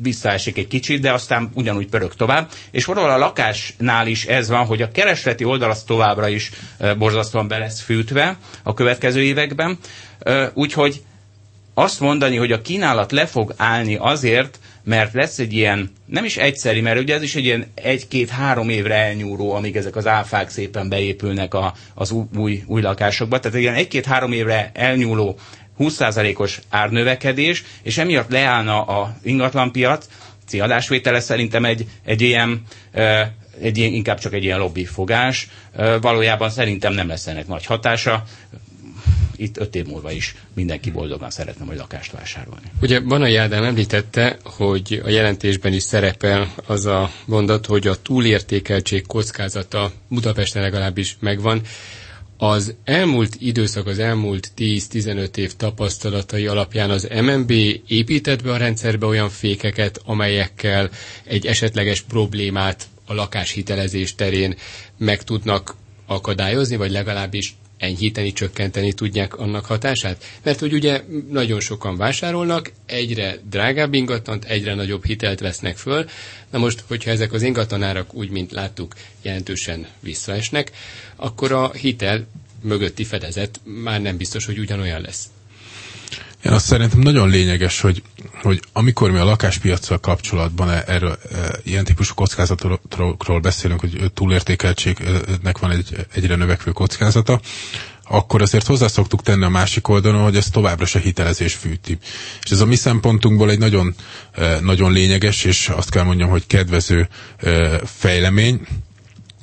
visszaesik 0.02 0.58
egy 0.58 0.68
kicsit, 0.68 1.02
de 1.02 1.12
aztán 1.14 1.50
ugyanúgy 1.54 1.88
pörög 1.88 2.14
tovább. 2.14 2.50
És 2.72 2.86
valahol 2.86 3.10
a 3.10 3.18
lakásnál 3.18 4.08
is 4.08 4.26
ez 4.26 4.50
van, 4.50 4.66
hogy 4.66 4.82
a 4.82 4.92
keresleti 4.92 5.44
oldal 5.44 5.70
az 5.70 5.84
továbbra 5.84 6.28
is 6.28 6.52
borzasztóan 6.98 7.48
be 7.48 7.58
lesz 7.58 7.82
fűtve 7.82 8.38
a 8.64 8.74
következő 8.74 9.22
években. 9.22 9.78
Úgyhogy 10.54 11.02
azt 11.78 12.00
mondani, 12.00 12.36
hogy 12.36 12.52
a 12.52 12.62
kínálat 12.62 13.12
le 13.12 13.26
fog 13.26 13.54
állni 13.58 13.96
azért, 13.96 14.60
mert 14.84 15.14
lesz 15.14 15.40
egy 15.40 15.54
ilyen, 15.54 15.92
nem 16.06 16.26
is 16.26 16.38
egyszeri, 16.38 16.82
mert 16.82 17.00
ugye 17.00 17.16
ez 17.16 17.22
is 17.22 17.36
egy 17.36 17.46
ilyen 17.46 17.66
egy-két-három 17.74 18.70
évre 18.70 18.96
elnyúló, 18.96 19.54
amíg 19.54 19.76
ezek 19.76 19.96
az 19.96 20.08
áfák 20.08 20.50
szépen 20.50 20.90
beépülnek 20.90 21.54
a, 21.54 21.74
az 21.94 22.16
új, 22.36 22.64
új 22.66 22.82
lakásokba. 22.82 23.40
Tehát 23.40 23.58
egy 23.58 23.64
ilyen 23.64 23.76
egy-két-három 23.76 24.32
évre 24.32 24.72
elnyúló 24.74 25.38
20%-os 25.80 26.60
árnövekedés, 26.70 27.64
és 27.84 27.98
emiatt 27.98 28.32
leállna 28.32 28.84
a 28.84 29.16
ingatlanpiac, 29.24 30.06
adásvétele 30.60 31.20
szerintem 31.20 31.66
egy, 31.66 31.86
egy 32.06 32.22
ilyen 32.22 32.64
egy 33.62 33.78
ilyen, 33.78 33.94
inkább 33.94 34.20
csak 34.20 34.34
egy 34.34 34.44
ilyen 34.44 34.60
lobbifogás. 34.60 35.48
Valójában 36.02 36.50
szerintem 36.50 36.94
nem 36.94 37.08
lesz 37.08 37.28
ennek 37.28 37.48
nagy 37.48 37.66
hatása 37.66 38.24
itt 39.38 39.58
öt 39.58 39.76
év 39.76 39.86
múlva 39.86 40.12
is 40.12 40.36
mindenki 40.54 40.92
boldogan 40.92 41.30
szeretne 41.30 41.66
majd 41.66 41.78
lakást 41.78 42.12
vásárolni. 42.12 42.72
Ugye 42.82 43.00
Banai 43.00 43.36
Ádám 43.36 43.64
említette, 43.64 44.38
hogy 44.44 45.02
a 45.06 45.10
jelentésben 45.10 45.74
is 45.74 45.84
szerepel 45.84 46.54
az 46.66 46.86
a 46.86 47.12
mondat, 47.26 47.66
hogy 47.66 47.88
a 47.88 48.02
túlértékeltség 48.02 49.06
kockázata 49.06 49.92
Budapesten 50.08 50.62
legalábbis 50.62 51.18
megvan. 51.20 51.62
Az 52.38 52.74
elmúlt 52.84 53.36
időszak, 53.40 53.88
az 53.88 54.00
elmúlt 54.00 54.52
10-15 54.58 55.38
év 55.38 55.54
tapasztalatai 55.56 56.48
alapján 56.48 56.90
az 56.90 57.08
MNB 57.22 57.52
épített 57.88 58.44
be 58.44 58.52
a 58.52 58.58
rendszerbe 58.58 59.06
olyan 59.06 59.30
fékeket, 59.30 60.02
amelyekkel 60.06 60.90
egy 61.24 61.46
esetleges 61.46 62.02
problémát 62.02 62.88
a 63.06 63.14
lakáshitelezés 63.14 64.16
terén 64.16 64.56
meg 64.98 65.24
tudnak 65.24 65.76
akadályozni, 66.06 66.76
vagy 66.76 66.92
legalábbis 66.92 67.56
enyhíteni, 67.86 68.34
csökkenteni 68.34 68.94
tudják 68.94 69.38
annak 69.38 69.66
hatását? 69.66 70.24
Mert 70.44 70.60
hogy 70.60 70.74
ugye 70.74 71.04
nagyon 71.30 71.60
sokan 71.60 71.98
vásárolnak, 71.98 72.72
egyre 72.86 73.38
drágább 73.50 73.94
ingatlant, 73.94 74.46
egyre 74.46 74.74
nagyobb 74.74 75.06
hitelt 75.06 75.40
vesznek 75.40 75.78
föl. 75.78 76.06
Na 76.50 76.58
most, 76.58 76.84
hogyha 76.88 77.12
ezek 77.12 77.34
az 77.34 77.42
ingatlanárak 77.42 78.14
úgy, 78.14 78.30
mint 78.30 78.52
láttuk, 78.52 78.94
jelentősen 79.22 79.88
visszaesnek, 80.00 80.72
akkor 81.16 81.52
a 81.52 81.72
hitel 81.72 82.28
mögötti 82.62 83.04
fedezet 83.04 83.60
már 83.64 84.02
nem 84.02 84.18
biztos, 84.18 84.46
hogy 84.46 84.60
ugyanolyan 84.60 85.02
lesz. 85.02 85.26
Azt 86.50 86.66
szerintem 86.66 87.00
nagyon 87.00 87.30
lényeges, 87.30 87.82
hogy, 87.82 88.04
hogy 88.42 88.60
amikor 88.74 89.12
mi 89.12 89.18
a 89.18 89.24
lakáspiacsal 89.26 90.00
kapcsolatban 90.00 90.70
e, 90.70 90.84
erről 90.88 91.18
e, 91.34 91.38
ilyen 91.64 91.84
típusú 91.84 92.14
kockázatról 92.14 93.40
beszélünk, 93.42 93.80
hogy 93.80 94.12
túlértékeltségnek 94.14 95.58
van 95.60 95.72
egy 95.72 96.06
egyre 96.14 96.36
növekvő 96.36 96.72
kockázata, 96.72 97.40
akkor 98.08 98.42
azért 98.42 98.68
hozzá 98.68 98.88
szoktuk 98.88 99.22
tenni 99.22 99.44
a 99.44 99.50
másik 99.50 99.88
oldalon, 99.88 100.24
hogy 100.24 100.36
ez 100.36 100.50
továbbra 100.50 100.86
se 100.86 101.00
hitelezés 101.00 101.54
fűti. 101.54 101.98
És 102.44 102.52
ez 102.52 102.60
a 102.62 102.66
mi 102.66 102.76
szempontunkból 102.76 103.50
egy 103.50 103.60
nagyon, 103.60 103.96
e, 104.32 104.60
nagyon 104.60 104.92
lényeges, 104.92 105.44
és 105.44 105.70
azt 105.70 105.90
kell 105.90 106.04
mondjam, 106.04 106.30
hogy 106.30 106.48
kedvező 106.48 107.08
e, 107.38 107.80
fejlemény, 107.86 108.62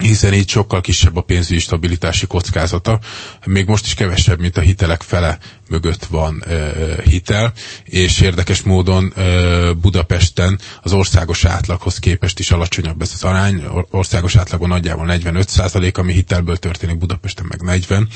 hiszen 0.02 0.34
így 0.34 0.48
sokkal 0.48 0.80
kisebb 0.80 1.16
a 1.16 1.20
pénzügyi 1.20 1.60
stabilitási 1.60 2.26
kockázata. 2.26 2.98
Még 3.46 3.66
most 3.66 3.84
is 3.84 3.94
kevesebb, 3.94 4.40
mint 4.40 4.56
a 4.56 4.60
hitelek 4.60 5.02
fele 5.02 5.38
mögött 5.68 6.04
van 6.04 6.42
ö, 6.46 6.68
hitel, 7.04 7.52
és 7.84 8.20
érdekes 8.20 8.62
módon 8.62 9.12
ö, 9.16 9.72
Budapesten 9.80 10.60
az 10.82 10.92
országos 10.92 11.44
átlaghoz 11.44 11.98
képest 11.98 12.38
is 12.38 12.50
alacsonyabb 12.50 13.02
ez 13.02 13.10
az 13.14 13.24
arány. 13.24 13.64
Országos 13.90 14.36
átlagon 14.36 14.68
nagyjából 14.68 15.04
45 15.06 15.48
százalék, 15.48 15.98
ami 15.98 16.12
hitelből 16.12 16.56
történik, 16.56 16.98
Budapesten 16.98 17.46
meg 17.48 17.60
40. 17.62 18.08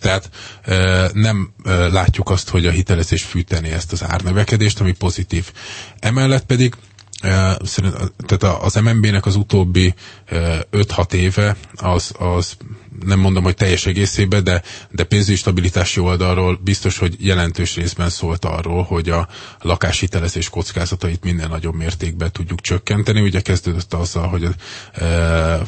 Tehát 0.00 0.30
ö, 0.64 1.06
nem 1.12 1.52
ö, 1.64 1.90
látjuk 1.90 2.30
azt, 2.30 2.48
hogy 2.48 2.66
a 2.66 2.70
hitelezés 2.70 3.22
fűteni 3.22 3.70
ezt 3.70 3.92
az 3.92 4.04
árnövekedést, 4.04 4.80
ami 4.80 4.92
pozitív. 4.92 5.52
Emellett 5.98 6.44
pedig 6.46 6.74
tehát 7.20 8.42
az 8.62 8.74
MNB-nek 8.74 9.26
az 9.26 9.36
utóbbi 9.36 9.94
5-6 10.30 11.12
éve 11.12 11.56
az, 11.74 12.12
az 12.18 12.56
nem 13.04 13.18
mondom, 13.20 13.42
hogy 13.42 13.54
teljes 13.54 13.86
egészében, 13.86 14.44
de, 14.44 14.62
de 14.90 15.04
pénzügyi 15.04 15.36
stabilitási 15.36 16.00
oldalról 16.00 16.60
biztos, 16.64 16.98
hogy 16.98 17.16
jelentős 17.18 17.74
részben 17.76 18.08
szólt 18.10 18.44
arról, 18.44 18.82
hogy 18.82 19.08
a 19.08 19.28
lakáshitelezés 19.60 20.48
kockázatait 20.48 21.24
minden 21.24 21.48
nagyobb 21.48 21.74
mértékben 21.74 22.32
tudjuk 22.32 22.60
csökkenteni. 22.60 23.20
Ugye 23.20 23.40
kezdődött 23.40 23.94
azzal, 23.94 24.28
hogy 24.28 24.44
e, 24.44 25.04
e, 25.04 25.60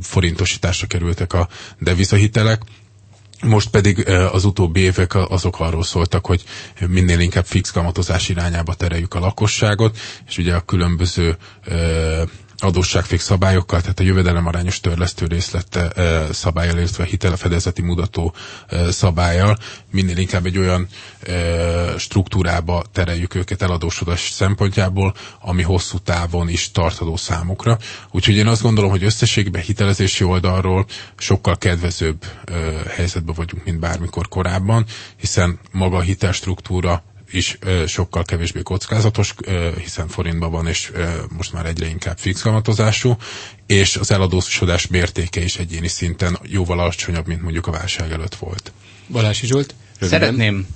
forintosításra 0.00 0.86
kerültek 0.86 1.32
a 1.32 1.48
devizahitelek, 1.78 2.62
most 3.42 3.68
pedig 3.70 4.08
az 4.08 4.44
utóbbi 4.44 4.80
évek 4.80 5.14
azok 5.14 5.60
arról 5.60 5.82
szóltak, 5.82 6.26
hogy 6.26 6.44
minél 6.88 7.20
inkább 7.20 7.46
fix 7.46 7.70
kamatozás 7.70 8.28
irányába 8.28 8.74
tereljük 8.74 9.14
a 9.14 9.18
lakosságot, 9.20 9.98
és 10.28 10.38
ugye 10.38 10.54
a 10.54 10.60
különböző 10.60 11.36
adósságfék 12.62 13.20
szabályokkal, 13.20 13.80
tehát 13.80 14.00
a 14.00 14.02
jövedelemarányos 14.02 14.80
törlesztő 14.80 15.26
részlete 15.26 15.88
e, 15.88 16.32
szabályal, 16.32 16.76
illetve 16.78 17.02
a 17.02 17.06
hitelfedezeti 17.06 17.82
mutató 17.82 18.34
szabályal 18.90 19.56
minél 19.90 20.16
inkább 20.18 20.46
egy 20.46 20.58
olyan 20.58 20.86
struktúrába 21.98 22.84
tereljük 22.92 23.34
őket 23.34 23.62
eladósodás 23.62 24.30
szempontjából, 24.30 25.14
ami 25.40 25.62
hosszú 25.62 25.98
távon 25.98 26.48
is 26.48 26.70
tartadó 26.70 27.16
számukra. 27.16 27.78
Úgyhogy 28.10 28.34
én 28.34 28.46
azt 28.46 28.62
gondolom, 28.62 28.90
hogy 28.90 29.04
összességben 29.04 29.62
hitelezési 29.62 30.24
oldalról 30.24 30.86
sokkal 31.18 31.56
kedvezőbb 31.58 32.24
helyzetben 32.96 33.34
vagyunk, 33.34 33.64
mint 33.64 33.78
bármikor 33.78 34.28
korábban, 34.28 34.84
hiszen 35.16 35.58
maga 35.72 35.96
a 35.96 36.00
hitelstruktúra 36.00 37.02
is 37.30 37.58
sokkal 37.86 38.24
kevésbé 38.24 38.62
kockázatos, 38.62 39.34
hiszen 39.82 40.08
forintban 40.08 40.50
van, 40.50 40.66
és 40.66 40.92
most 41.28 41.52
már 41.52 41.66
egyre 41.66 41.86
inkább 41.86 42.18
fix 42.18 42.40
kamatozású, 42.40 43.16
és 43.66 43.96
az 43.96 44.10
eladósodás 44.10 44.86
mértéke 44.86 45.40
is 45.40 45.56
egyéni 45.56 45.88
szinten 45.88 46.38
jóval 46.42 46.78
alacsonyabb, 46.80 47.26
mint 47.26 47.42
mondjuk 47.42 47.66
a 47.66 47.70
válság 47.70 48.12
előtt 48.12 48.34
volt. 48.34 48.72
Balási 49.08 49.46
Zsolt? 49.46 49.74
Röviden. 50.00 50.20
Szeretném, 50.20 50.66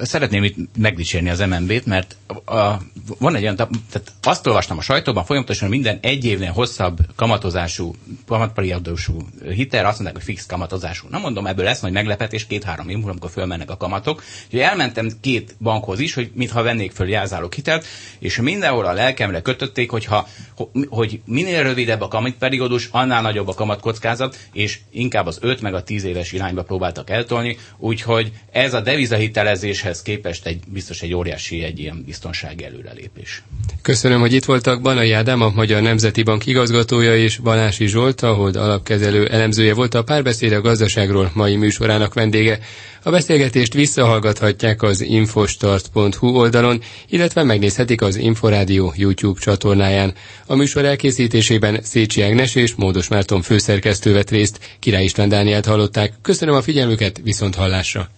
szeretném 0.00 0.44
itt 0.44 0.56
megdicsérni 0.76 1.28
az 1.30 1.38
MNB-t, 1.38 1.86
mert 1.86 2.16
a, 2.44 2.76
van 3.18 3.34
egy 3.34 3.42
olyan, 3.42 3.56
tehát 3.56 4.12
azt 4.22 4.46
olvastam 4.46 4.78
a 4.78 4.80
sajtóban 4.80 5.24
folyamatosan, 5.24 5.68
minden 5.68 5.98
egy 6.02 6.24
évnél 6.24 6.52
hosszabb 6.52 6.98
kamatozású, 7.16 7.94
kamatperiódusú 8.26 9.16
hitel, 9.48 9.86
azt 9.86 9.94
mondják, 9.94 10.14
hogy 10.14 10.34
fix 10.34 10.46
kamatozású. 10.46 11.06
Na 11.10 11.18
mondom, 11.18 11.46
ebből 11.46 11.64
lesz 11.64 11.80
majd 11.80 11.92
meglepetés 11.92 12.46
két-három 12.46 12.88
év 12.88 12.94
múlva, 12.94 13.10
amikor 13.10 13.30
fölmennek 13.30 13.70
a 13.70 13.76
kamatok. 13.76 14.22
Úgyhogy 14.44 14.60
elmentem 14.60 15.10
két 15.20 15.56
bankhoz 15.60 15.98
is, 15.98 16.14
hogy 16.14 16.30
mintha 16.34 16.62
vennék 16.62 16.92
föl 16.92 17.08
jelzálók 17.08 17.54
hitelt, 17.54 17.86
és 18.18 18.40
mindenhol 18.40 18.86
a 18.86 18.92
lelkemre 18.92 19.42
kötötték, 19.42 19.90
hogyha, 19.90 20.26
hogy 20.88 21.20
minél 21.24 21.62
rövidebb 21.62 22.00
a 22.00 22.08
kamatperiódus, 22.08 22.88
annál 22.90 23.22
nagyobb 23.22 23.48
a 23.48 23.54
kamatkockázat, 23.54 24.36
és 24.52 24.78
inkább 24.90 25.26
az 25.26 25.38
5 25.40 25.60
meg 25.60 25.74
a 25.74 25.82
10 25.82 26.04
éves 26.04 26.32
irányba 26.32 26.62
próbáltak 26.62 27.10
eltolni, 27.10 27.56
úgyhogy 27.78 28.32
ez 28.52 28.67
ez 28.68 28.74
a 28.74 28.80
devizahitelezéshez 28.80 30.02
képest 30.02 30.46
egy, 30.46 30.58
biztos 30.72 31.02
egy 31.02 31.14
óriási 31.14 31.62
egy 31.62 31.78
ilyen 31.78 32.02
biztonsági 32.06 32.64
előrelépés. 32.64 33.42
Köszönöm, 33.82 34.20
hogy 34.20 34.32
itt 34.32 34.44
voltak. 34.44 34.80
Banai 34.82 35.12
Ádám, 35.12 35.40
a 35.40 35.50
Magyar 35.54 35.82
Nemzeti 35.82 36.22
Bank 36.22 36.46
igazgatója 36.46 37.16
és 37.16 37.38
Balási 37.38 37.86
Zsolt, 37.86 38.22
a 38.22 38.42
alapkezelő 38.44 39.26
elemzője 39.26 39.74
volt 39.74 39.94
a 39.94 40.02
párbeszéd 40.02 40.52
a 40.52 40.60
gazdaságról 40.60 41.30
mai 41.34 41.56
műsorának 41.56 42.14
vendége. 42.14 42.58
A 43.02 43.10
beszélgetést 43.10 43.72
visszahallgathatják 43.74 44.82
az 44.82 45.00
infostart.hu 45.00 46.26
oldalon, 46.26 46.80
illetve 47.08 47.42
megnézhetik 47.42 48.02
az 48.02 48.16
Inforádió 48.16 48.92
YouTube 48.96 49.40
csatornáján. 49.40 50.14
A 50.46 50.54
műsor 50.54 50.84
elkészítésében 50.84 51.80
Szécsi 51.82 52.22
Ágnes 52.22 52.54
és 52.54 52.74
Módos 52.74 53.08
Márton 53.08 53.42
főszerkesztő 53.42 54.12
vett 54.12 54.30
részt, 54.30 54.76
Király 54.78 55.04
István 55.04 55.28
Dánielt 55.28 55.66
hallották. 55.66 56.12
Köszönöm 56.22 56.54
a 56.54 56.62
figyelmüket, 56.62 57.20
viszont 57.24 57.54
hallásra! 57.54 58.08